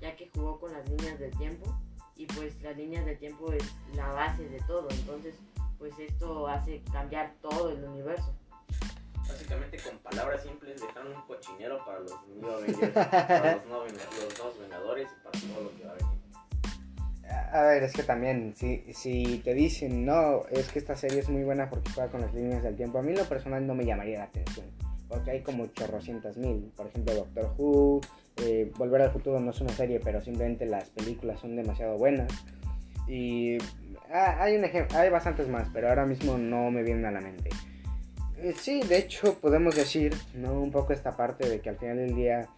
ya 0.00 0.16
que 0.16 0.28
jugó 0.34 0.58
con 0.58 0.72
las 0.72 0.88
líneas 0.88 1.18
del 1.18 1.36
tiempo. 1.38 1.78
Y 2.16 2.26
pues 2.26 2.60
las 2.62 2.76
líneas 2.76 3.06
del 3.06 3.18
tiempo 3.18 3.52
es 3.52 3.64
la 3.94 4.08
base 4.08 4.48
de 4.48 4.58
todo. 4.66 4.88
Entonces, 4.90 5.36
pues 5.78 5.98
esto 5.98 6.48
hace 6.48 6.82
cambiar 6.92 7.34
todo 7.40 7.70
el 7.70 7.84
universo. 7.84 8.34
Básicamente, 9.28 9.78
con 9.78 9.98
palabras 9.98 10.42
simples, 10.42 10.80
dejaron 10.80 11.14
un 11.14 11.22
cochinero 11.22 11.84
para 11.84 12.00
los 12.00 12.14
New 12.40 12.50
Avengers, 12.50 12.92
para 12.92 13.56
los, 13.56 13.66
no, 13.66 13.84
los 13.84 14.58
Vengadores 14.58 15.08
y 15.10 15.24
para 15.24 15.54
todo 15.54 15.64
lo 15.64 15.76
que 15.76 15.84
va 15.84 15.92
a 15.92 15.94
venir. 15.94 16.18
A 17.52 17.62
ver, 17.62 17.82
es 17.82 17.92
que 17.92 18.02
también, 18.02 18.54
si, 18.56 18.92
si 18.92 19.38
te 19.44 19.54
dicen, 19.54 20.04
no, 20.04 20.46
es 20.50 20.70
que 20.70 20.78
esta 20.78 20.96
serie 20.96 21.20
es 21.20 21.28
muy 21.28 21.44
buena 21.44 21.68
porque 21.68 21.90
juega 21.92 22.10
con 22.10 22.22
las 22.22 22.32
líneas 22.34 22.62
del 22.62 22.76
tiempo, 22.76 22.98
a 22.98 23.02
mí 23.02 23.14
lo 23.14 23.24
personal 23.24 23.66
no 23.66 23.74
me 23.74 23.84
llamaría 23.84 24.18
la 24.18 24.24
atención. 24.24 24.66
Porque 25.08 25.30
hay 25.30 25.42
como 25.42 25.66
chorrocientas 25.68 26.36
mil. 26.36 26.70
Por 26.76 26.86
ejemplo, 26.86 27.14
Doctor 27.14 27.54
Who, 27.56 28.00
eh, 28.42 28.70
Volver 28.76 29.02
al 29.02 29.10
Futuro 29.10 29.40
no 29.40 29.50
es 29.50 29.60
una 29.60 29.72
serie, 29.72 30.00
pero 30.02 30.20
simplemente 30.20 30.66
las 30.66 30.90
películas 30.90 31.40
son 31.40 31.56
demasiado 31.56 31.96
buenas. 31.96 32.30
Y 33.06 33.56
ah, 34.12 34.36
hay, 34.40 34.56
un 34.56 34.64
ejem- 34.64 34.92
hay 34.94 35.10
bastantes 35.10 35.48
más, 35.48 35.68
pero 35.72 35.88
ahora 35.88 36.06
mismo 36.06 36.38
no 36.38 36.70
me 36.70 36.82
vienen 36.82 37.06
a 37.06 37.10
la 37.10 37.20
mente. 37.20 37.50
Eh, 38.38 38.54
sí, 38.56 38.82
de 38.82 38.98
hecho 38.98 39.38
podemos 39.40 39.74
decir, 39.74 40.14
¿no? 40.34 40.52
Un 40.60 40.70
poco 40.70 40.92
esta 40.92 41.16
parte 41.16 41.48
de 41.48 41.60
que 41.60 41.70
al 41.70 41.76
final 41.76 41.96
del 41.96 42.14
día 42.14 42.48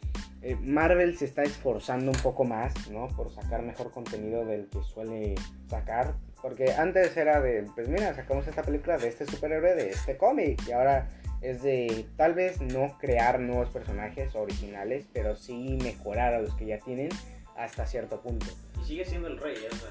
eh, 0.43 0.57
Marvel 0.57 1.17
se 1.17 1.25
está 1.25 1.43
esforzando 1.43 2.13
un 2.13 2.19
poco 2.19 2.45
más, 2.45 2.91
¿no? 2.91 3.09
Por 3.09 3.31
sacar 3.31 3.63
mejor 3.63 3.91
contenido 3.91 4.45
del 4.45 4.69
que 4.69 4.83
suele 4.83 5.35
sacar. 5.69 6.15
Porque 6.43 6.73
antes 6.73 7.17
era 7.17 7.41
de, 7.41 7.67
pues 7.75 7.89
mira, 7.89 8.15
sacamos 8.15 8.47
esta 8.47 8.63
película 8.63 8.97
de 8.97 9.09
este 9.09 9.27
superhéroe, 9.27 9.75
de 9.75 9.91
este 9.91 10.17
cómic. 10.17 10.63
Y 10.67 10.73
ahora 10.73 11.09
es 11.43 11.63
de, 11.63 12.07
tal 12.17 12.35
vez 12.35 12.61
no 12.61 12.97
crear 12.99 13.41
nuevos 13.41 13.69
personajes 13.71 14.35
originales, 14.35 15.07
pero 15.13 15.37
sí 15.37 15.79
mejorar 15.83 16.35
a 16.35 16.41
los 16.41 16.55
que 16.55 16.67
ya 16.67 16.79
tienen 16.79 17.11
hasta 17.57 17.87
cierto 17.87 18.21
punto. 18.23 18.47
Y 18.83 18.85
sigue 18.87 19.05
siendo 19.05 19.29
el 19.29 19.39
rey, 19.39 19.55
¿eh? 19.55 19.69
o 19.71 19.77
sea, 19.77 19.91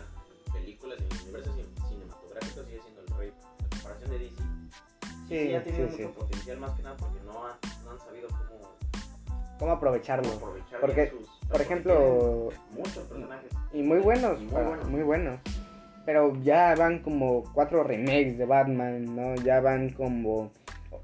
películas, 0.51 0.99
en 0.99 1.05
el 1.05 1.21
universo 1.23 1.55
cin- 1.55 1.89
cinematográfico 1.89 2.63
sigue 2.63 2.79
siendo 2.81 3.01
el 3.01 3.07
rey. 3.17 3.33
A 3.65 3.69
comparación 3.75 4.09
de 4.12 4.19
DC. 4.19 4.35
Sí, 5.27 5.49
ya 5.51 5.63
tiene 5.63 5.77
sí, 5.77 5.83
mucho 5.83 5.97
sí. 5.97 6.05
potencial 6.15 6.57
más 6.59 6.71
que 6.71 6.83
nada 6.83 6.97
porque 6.97 7.19
no, 7.25 7.45
ha- 7.45 7.59
no 7.83 7.91
han 7.91 7.99
sabido 7.99 8.27
cómo, 8.29 8.75
¿Cómo 9.59 9.71
aprovecharlo? 9.73 10.23
cómo 10.29 10.45
aprovechar 10.47 10.79
Porque, 10.79 11.09
sus... 11.09 11.27
Por 11.27 11.47
porque 11.49 11.63
ejemplo, 11.63 12.49
Muchos 12.71 13.03
personajes. 13.07 13.51
Y 13.73 13.81
muy 13.83 13.99
buenos, 13.99 14.39
Y 14.39 14.45
muy 14.45 14.53
buenos. 14.63 14.88
muy 14.88 15.01
buenos. 15.03 15.39
Pero 16.05 16.33
ya 16.41 16.73
van 16.75 16.99
como 17.03 17.43
cuatro 17.53 17.83
remakes 17.83 18.38
de 18.38 18.45
Batman, 18.45 19.15
¿no? 19.15 19.35
Ya 19.43 19.59
van 19.59 19.89
como 19.91 20.51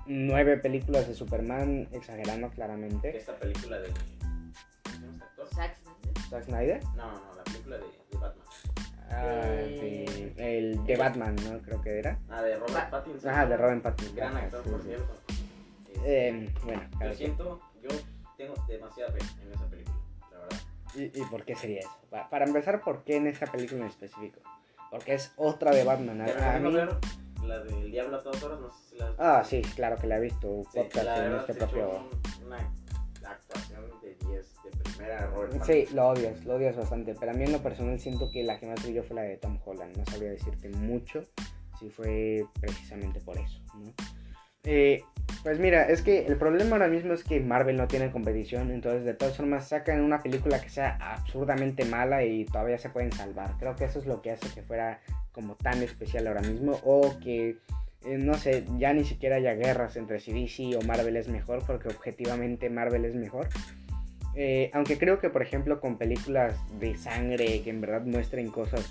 nueve 0.08 0.58
películas 0.58 1.08
de 1.08 1.14
Superman, 1.14 1.88
exagerando 1.92 2.50
claramente. 2.50 3.16
esta 3.16 3.36
película 3.38 3.78
de... 3.80 3.90
¿Cómo 3.90 4.90
se 4.90 4.98
llama 5.02 5.14
este 5.14 5.26
actor? 5.26 5.48
Zack 5.54 5.76
Snyder. 5.76 6.30
Zack 6.30 6.44
Snyder. 6.46 6.84
No, 6.96 7.12
no, 7.12 7.36
la 7.36 7.44
película 7.44 7.78
de. 7.78 7.84
Ah, 9.10 9.42
Eh, 9.46 10.06
sí, 10.08 10.34
el 10.38 10.84
de 10.86 10.96
Batman, 10.98 11.36
¿no? 11.50 11.62
Creo 11.62 11.82
que 11.82 12.00
era. 12.00 12.20
Ah, 12.30 12.42
de 12.42 12.56
Robert 12.56 12.74
Ba- 12.74 12.90
Pattinson. 12.90 13.30
Ajá, 13.32 13.46
de 13.46 13.58
Robin 13.58 13.82
Pattinson. 13.82 14.16
Gran 14.16 14.36
actor, 14.38 14.64
sí, 14.64 14.70
por 14.70 14.82
sí. 14.82 14.88
cierto. 14.88 15.14
Este, 15.94 16.28
Eh, 16.30 16.54
bueno, 16.64 16.82
yo 17.02 17.14
siento, 17.14 17.62
yo 17.82 17.90
tengo 18.38 18.54
demasiada 18.68 19.12
fe 19.12 19.20
en 19.42 19.54
esa 19.54 19.66
película, 19.68 19.98
la 20.32 20.38
verdad. 20.40 20.58
¿Y, 20.96 21.04
y 21.22 21.24
por 21.32 21.44
qué 21.46 21.56
sería 21.56 21.80
eso? 21.80 21.98
Pa- 22.10 22.30
para 22.30 22.46
empezar, 22.46 22.82
¿por 22.82 23.04
qué 23.04 23.18
en 23.18 23.28
esa 23.28 23.46
película 23.48 23.82
en 23.82 23.88
específico? 23.88 24.40
Porque 24.92 25.14
es 25.16 25.32
otra 25.38 25.72
de 25.72 25.84
Batman. 25.84 26.26
Te 26.26 26.32
A, 26.44 26.60
mí... 26.60 26.72
ver 26.74 26.90
la 27.44 27.60
del 27.60 27.92
Diablo 27.92 28.18
a 28.18 28.24
todas 28.24 28.42
horas, 28.44 28.60
no 28.60 28.72
sé 28.72 28.90
si 28.90 28.98
la 28.98 29.08
has 29.10 29.16
Ah, 29.20 29.44
sí, 29.44 29.62
claro 29.76 29.98
que 29.98 30.08
la 30.08 30.18
he 30.18 30.22
visto. 30.22 30.64
Sí, 30.72 30.80
podcast 30.80 31.06
la 31.06 31.26
en 31.26 31.36
este 31.36 31.54
propio... 31.56 31.90
un- 31.90 32.46
una 32.48 32.58
de 32.58 32.64
10 34.98 35.10
de 35.10 35.16
primera 35.16 35.28
Robert 35.28 35.64
Sí, 35.64 35.86
lo 35.94 36.08
odias, 36.10 36.46
lo 36.46 36.56
odias 36.56 36.76
bastante. 36.76 37.16
Pero 37.20 37.32
a 37.32 37.36
mí 37.36 37.44
en 37.44 37.52
lo 37.52 37.62
personal 37.62 38.00
siento 38.00 38.30
que 38.32 38.44
la 38.44 38.60
que 38.60 38.68
más 38.68 38.82
brilló 38.84 39.04
fue 39.04 39.16
la 39.16 39.24
de 39.24 39.38
Tom 39.38 39.60
Holland. 39.64 39.96
No 39.98 40.06
sabría 40.06 40.32
decirte 40.32 40.70
mucho 40.70 41.22
si 41.80 41.90
fue 41.90 42.46
precisamente 42.60 43.20
por 43.20 43.38
eso. 43.38 43.62
¿no? 43.76 43.94
Eh, 44.66 45.04
pues 45.44 45.60
mira, 45.60 45.84
es 45.84 46.02
que 46.02 46.26
el 46.26 46.38
problema 46.38 46.72
ahora 46.72 46.88
mismo 46.88 47.14
es 47.14 47.24
que 47.24 47.40
Marvel 47.40 47.78
no 47.78 47.88
tiene 47.88 48.12
competición. 48.12 48.72
Entonces 48.72 49.06
de 49.06 49.14
todas 49.14 49.38
formas 49.38 49.68
sacan 49.68 50.02
una 50.02 50.20
película 50.20 50.60
que 50.60 50.70
sea 50.70 50.98
absurdamente 51.00 51.86
mala 51.86 52.24
y 52.24 52.46
todavía 52.46 52.78
se 52.78 52.90
pueden 52.90 53.12
salvar. 53.12 53.56
Creo 53.60 53.76
que 53.76 53.86
eso 53.86 54.00
es 54.00 54.06
lo 54.06 54.22
que 54.22 54.32
hace 54.32 54.48
que 54.54 54.64
fuera 54.64 55.02
como 55.32 55.56
tan 55.56 55.84
especial 55.84 56.28
ahora 56.28 56.42
mismo. 56.42 56.80
O 56.84 57.18
que, 57.20 57.58
eh, 58.06 58.18
no 58.18 58.34
sé, 58.36 58.66
ya 58.78 58.94
ni 58.94 59.04
siquiera 59.04 59.36
haya 59.36 59.54
guerras 59.54 59.98
entre 59.98 60.20
si 60.20 60.34
DC 60.34 60.76
o 60.78 60.82
Marvel 60.82 61.16
es 61.16 61.28
mejor. 61.28 61.64
Porque 61.66 61.90
objetivamente 61.90 62.70
Marvel 62.70 63.06
es 63.06 63.16
mejor. 63.16 63.50
Eh, 64.38 64.70
aunque 64.74 64.98
creo 64.98 65.20
que, 65.20 65.30
por 65.30 65.42
ejemplo, 65.42 65.80
con 65.80 65.98
películas 65.98 66.56
de 66.80 66.98
sangre 66.98 67.62
que 67.62 67.70
en 67.70 67.80
verdad 67.80 68.02
muestren 68.02 68.50
cosas 68.50 68.86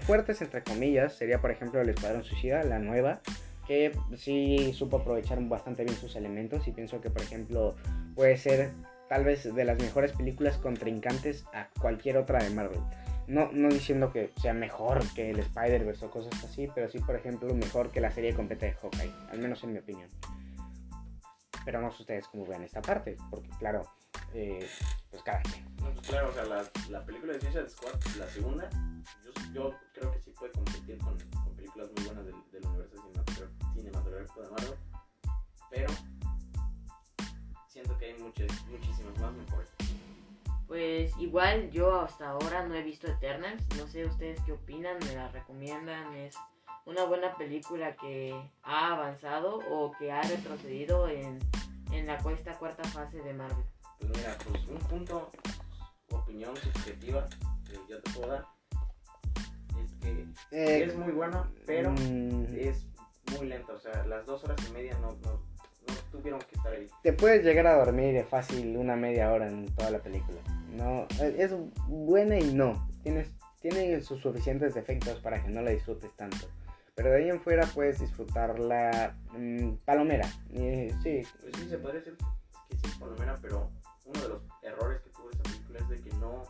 fuertes, 0.00 0.40
entre 0.40 0.62
comillas, 0.62 1.16
sería, 1.16 1.40
por 1.40 1.50
ejemplo, 1.50 1.80
El 1.80 1.88
Escuadrón 1.88 2.22
Suicida, 2.22 2.62
la 2.62 2.78
nueva, 2.78 3.20
que 3.66 3.92
sí 4.16 4.72
supo 4.72 4.98
aprovechar 4.98 5.40
bastante 5.48 5.84
bien 5.84 5.96
sus 5.96 6.14
elementos 6.16 6.68
y 6.68 6.72
pienso 6.72 7.00
que, 7.00 7.10
por 7.10 7.22
ejemplo, 7.22 7.74
puede 8.14 8.36
ser 8.36 8.70
tal 9.08 9.24
vez 9.24 9.52
de 9.52 9.64
las 9.64 9.78
mejores 9.78 10.12
películas 10.12 10.58
contrincantes 10.58 11.44
a 11.52 11.68
cualquier 11.80 12.16
otra 12.16 12.42
de 12.42 12.50
Marvel. 12.50 12.80
No, 13.26 13.50
no 13.52 13.70
diciendo 13.70 14.12
que 14.12 14.30
sea 14.40 14.52
mejor 14.52 15.02
que 15.14 15.30
el 15.30 15.38
Spider-Verse 15.40 16.04
o 16.04 16.10
cosas 16.10 16.44
así, 16.44 16.68
pero 16.74 16.88
sí, 16.88 16.98
por 16.98 17.16
ejemplo, 17.16 17.52
mejor 17.54 17.90
que 17.90 18.00
la 18.00 18.10
serie 18.10 18.34
completa 18.34 18.66
de 18.66 18.72
Hawkeye, 18.72 19.12
al 19.30 19.38
menos 19.38 19.64
en 19.64 19.72
mi 19.72 19.78
opinión. 19.78 20.08
Pero 21.64 21.80
no 21.80 21.90
sé 21.90 22.02
ustedes 22.02 22.28
cómo 22.28 22.46
vean 22.46 22.62
esta 22.62 22.82
parte, 22.82 23.16
porque 23.30 23.48
claro, 23.58 23.82
eh, 24.34 24.68
pues 25.10 25.22
cada 25.22 25.40
quien. 25.42 25.64
No, 25.76 25.92
pues 25.92 26.06
claro, 26.08 26.28
o 26.28 26.32
sea, 26.32 26.44
la, 26.44 26.64
la 26.90 27.04
película 27.04 27.32
de 27.32 27.40
Suicide 27.40 27.68
Squad, 27.70 27.94
la 28.18 28.28
segunda, 28.28 28.68
yo, 29.24 29.52
yo 29.52 29.74
creo 29.92 30.12
que 30.12 30.20
sí 30.20 30.30
puede 30.32 30.52
competir 30.52 30.98
con, 30.98 31.18
con 31.18 31.56
películas 31.56 31.90
muy 31.96 32.04
buenas 32.04 32.24
del, 32.26 32.34
del 32.50 32.66
universo 32.66 32.96
cinematográfico, 33.74 34.42
de 34.42 34.50
Marvel, 34.50 34.74
pero 35.70 35.88
siento 37.68 37.96
que 37.98 38.06
hay 38.06 38.22
muchas, 38.22 38.66
muchísimas 38.66 39.18
más 39.18 39.32
mejores. 39.32 39.70
Pues 40.66 41.12
igual 41.18 41.70
yo 41.70 42.00
hasta 42.00 42.30
ahora 42.30 42.66
no 42.66 42.74
he 42.74 42.82
visto 42.82 43.06
Eternals, 43.06 43.62
no 43.76 43.86
sé 43.86 44.06
ustedes 44.06 44.40
qué 44.46 44.52
opinan, 44.52 44.96
me 45.06 45.14
la 45.14 45.28
recomiendan, 45.28 46.14
es 46.14 46.34
una 46.86 47.04
buena 47.04 47.36
película 47.36 47.96
que 47.96 48.34
ha 48.62 48.92
avanzado 48.92 49.60
o 49.70 49.92
que 49.92 50.10
ha 50.10 50.22
retrocedido 50.22 51.08
en, 51.08 51.38
en 51.92 52.06
la 52.06 52.16
esta 52.16 52.58
cuarta 52.58 52.84
fase 52.84 53.18
de 53.18 53.34
Marvel. 53.34 53.64
Pues 53.98 54.10
mira, 54.16 54.36
pues 54.44 54.68
un 54.68 54.78
punto, 54.88 55.30
opinión 56.10 56.56
subjetiva 56.56 57.26
que 57.66 57.74
yo 57.88 58.00
te 58.02 58.10
puedo 58.12 58.28
dar, 58.28 58.44
es 59.82 59.92
que 60.00 60.26
Eh, 60.50 60.84
es 60.84 60.96
muy 60.96 61.12
buena, 61.12 61.50
pero 61.66 61.90
mm, 61.92 62.46
es 62.54 62.86
muy 63.36 63.48
lenta, 63.48 63.72
o 63.72 63.78
sea, 63.78 64.04
las 64.06 64.26
dos 64.26 64.44
horas 64.44 64.58
y 64.68 64.72
media 64.72 64.96
no, 64.98 65.08
no, 65.22 65.32
no 65.32 65.94
tuvieron 66.10 66.40
que 66.40 66.56
estar 66.56 66.72
ahí. 66.72 66.86
te 67.02 67.12
puedes 67.12 67.44
llegar 67.44 67.66
a 67.66 67.76
dormir 67.76 68.14
de 68.14 68.24
fácil 68.24 68.76
una 68.76 68.96
media 68.96 69.32
hora 69.32 69.48
en 69.48 69.66
toda 69.74 69.90
la 69.90 69.98
película. 70.00 70.38
No, 70.72 71.06
eh, 71.20 71.36
es 71.38 71.52
buena 71.86 72.38
y 72.38 72.52
no. 72.52 72.88
Tienes, 73.02 73.30
tiene 73.60 74.00
sus 74.02 74.20
suficientes 74.20 74.74
defectos 74.74 75.20
para 75.20 75.42
que 75.42 75.48
no 75.48 75.62
la 75.62 75.70
disfrutes 75.70 76.10
tanto. 76.16 76.48
Pero 76.96 77.10
de 77.10 77.16
ahí 77.16 77.30
en 77.30 77.40
fuera 77.40 77.66
puedes 77.66 77.98
disfrutarla 78.00 79.16
mm, 79.32 79.74
palomera. 79.84 80.28
Eh, 80.52 80.92
sí, 81.02 81.22
Pues 81.40 81.56
sí, 81.56 81.68
se 81.68 81.78
podría 81.78 82.00
decir 82.00 82.16
que 82.68 82.76
sí, 82.76 82.98
por 82.98 83.10
lo 83.10 83.16
menos, 83.18 83.38
pero 83.40 83.70
uno 84.04 84.20
de 84.20 84.28
los 84.28 84.42
errores 84.62 85.00
que 85.02 85.10
tuvo 85.10 85.30
esta 85.30 85.42
película 85.44 85.78
es 85.80 85.88
de 85.88 86.00
que 86.02 86.16
no, 86.16 86.42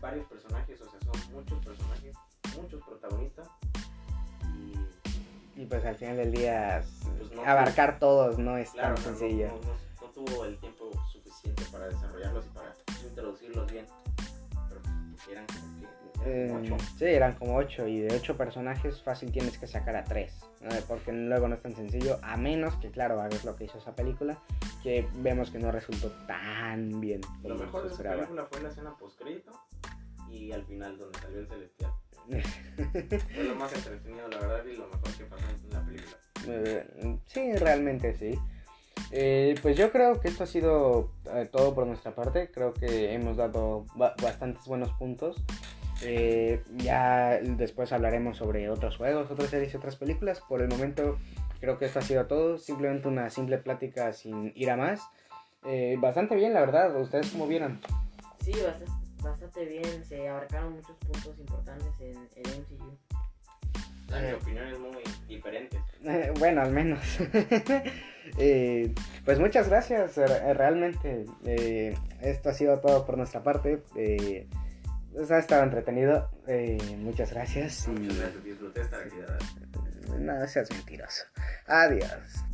varios 0.00 0.26
personajes, 0.26 0.80
o 0.80 0.90
sea, 0.90 1.00
son 1.00 1.32
muchos 1.32 1.64
personajes, 1.64 2.16
muchos 2.56 2.82
protagonistas, 2.84 3.48
y 4.54 4.74
y 5.54 5.66
pues 5.66 5.84
al 5.84 5.94
final 5.96 6.16
del 6.16 6.32
día 6.32 6.82
Pues 7.18 7.30
no, 7.32 7.42
abarcar 7.44 7.98
todos 7.98 8.38
no 8.38 8.56
es 8.56 8.70
claro, 8.70 8.94
tan 8.94 9.04
sencillo. 9.04 9.48
no- 9.48 9.54
no- 9.60 10.06
no 10.06 10.06
tuvo 10.12 10.44
el 10.46 10.58
tiempo 10.58 10.90
suficiente 11.12 11.62
para 11.70 11.88
desarrollarlos 11.88 12.46
y 12.46 12.48
para 12.50 12.74
introducirlos 13.06 13.70
bien, 13.70 13.86
eran 15.30 15.44
Eh, 16.24 16.46
eran 16.48 16.62
como 16.64 16.76
ocho. 16.76 16.84
sí, 16.98 17.04
eran 17.04 17.32
como 17.34 17.56
8 17.56 17.88
y 17.88 18.00
de 18.00 18.14
8 18.14 18.36
personajes 18.36 19.02
fácil 19.02 19.32
tienes 19.32 19.58
que 19.58 19.66
sacar 19.66 19.96
a 19.96 20.04
3. 20.04 20.32
porque 20.86 21.12
luego 21.12 21.48
no 21.48 21.56
es 21.56 21.62
tan 21.62 21.74
sencillo, 21.74 22.18
a 22.22 22.36
menos 22.36 22.76
que, 22.76 22.90
claro, 22.90 23.20
hagas 23.20 23.44
lo 23.44 23.56
que 23.56 23.64
hizo 23.64 23.78
esa 23.78 23.94
película, 23.96 24.38
que 24.82 25.08
vemos 25.14 25.50
que 25.50 25.58
no 25.58 25.72
resultó 25.72 26.10
tan 26.26 27.00
bien. 27.00 27.20
Lo 27.42 27.56
mejor 27.56 27.88
de 27.88 27.94
esa 27.94 28.02
película 28.02 28.46
fue 28.46 28.62
la 28.62 28.68
escena 28.68 28.96
post-crédito 28.96 29.52
y 30.30 30.52
al 30.52 30.64
final 30.64 30.96
donde 30.98 31.18
salió 31.18 31.40
el 31.40 31.48
celestial. 31.48 31.92
Fue 33.34 33.42
lo 33.42 33.56
más 33.56 33.72
entretenido, 33.72 34.28
la 34.28 34.38
verdad, 34.38 34.64
y 34.64 34.76
lo 34.76 34.86
mejor 34.86 35.10
que 35.18 35.24
pasó 35.24 35.44
en 35.50 35.70
la 35.70 35.84
película. 35.84 36.16
Eh, 36.46 37.18
sí, 37.26 37.52
realmente 37.54 38.14
sí. 38.14 38.38
Eh, 39.10 39.54
pues 39.62 39.76
yo 39.76 39.90
creo 39.92 40.20
que 40.20 40.28
esto 40.28 40.44
ha 40.44 40.46
sido 40.46 41.10
eh, 41.34 41.48
todo 41.50 41.74
por 41.74 41.86
nuestra 41.86 42.14
parte. 42.14 42.50
Creo 42.50 42.72
que 42.72 43.12
hemos 43.14 43.36
dado 43.36 43.84
ba- 43.94 44.14
bastantes 44.22 44.64
buenos 44.66 44.90
puntos. 44.92 45.36
Eh, 46.02 46.62
ya 46.78 47.38
después 47.42 47.92
hablaremos 47.92 48.36
sobre 48.38 48.68
otros 48.70 48.96
juegos, 48.96 49.30
otras 49.30 49.50
series 49.50 49.74
otras 49.74 49.96
películas. 49.96 50.40
Por 50.40 50.62
el 50.62 50.68
momento 50.68 51.18
creo 51.60 51.78
que 51.78 51.84
esto 51.86 51.98
ha 51.98 52.02
sido 52.02 52.26
todo. 52.26 52.58
Simplemente 52.58 53.08
una 53.08 53.28
simple 53.30 53.58
plática 53.58 54.12
sin 54.12 54.52
ir 54.56 54.70
a 54.70 54.76
más. 54.76 55.00
Eh, 55.64 55.96
bastante 55.98 56.34
bien, 56.34 56.54
la 56.54 56.60
verdad. 56.60 56.98
¿Ustedes 57.00 57.30
cómo 57.30 57.46
vieron? 57.46 57.80
Sí, 58.40 58.52
bastante 59.22 59.64
bien, 59.66 60.04
se 60.04 60.28
abarcaron 60.28 60.72
muchos 60.72 60.96
puntos 60.96 61.38
importantes 61.38 61.92
en 62.00 62.16
el 62.34 62.60
MCU. 62.60 62.96
Eh. 64.20 64.34
opinión 64.34 64.66
es 64.68 64.78
muy 64.78 65.02
diferente. 65.28 65.80
Eh, 66.04 66.32
bueno, 66.38 66.62
al 66.62 66.70
menos. 66.72 67.00
Eh, 68.38 68.94
pues 69.26 69.38
muchas 69.40 69.68
gracias, 69.68 70.16
re- 70.16 70.54
realmente. 70.54 71.26
eh, 71.44 71.94
esto 72.22 72.48
ha 72.48 72.54
sido 72.54 72.80
todo 72.80 73.04
por 73.04 73.18
nuestra 73.18 73.42
parte. 73.42 73.82
Eh, 73.96 74.46
pues 75.12 75.30
ha 75.30 75.38
estado 75.38 75.64
entretenido. 75.64 76.30
eh, 76.46 76.78
muchas 76.98 77.30
gracias. 77.32 77.86
Y 77.88 77.90
Muchas 77.90 78.18
gracias, 78.20 78.44
disfruté 78.44 78.80
esta 78.80 78.96
actividad. 78.96 79.38
no 80.18 80.46
seas 80.46 80.70
mentiroso. 80.70 81.24
Adiós. 81.66 82.44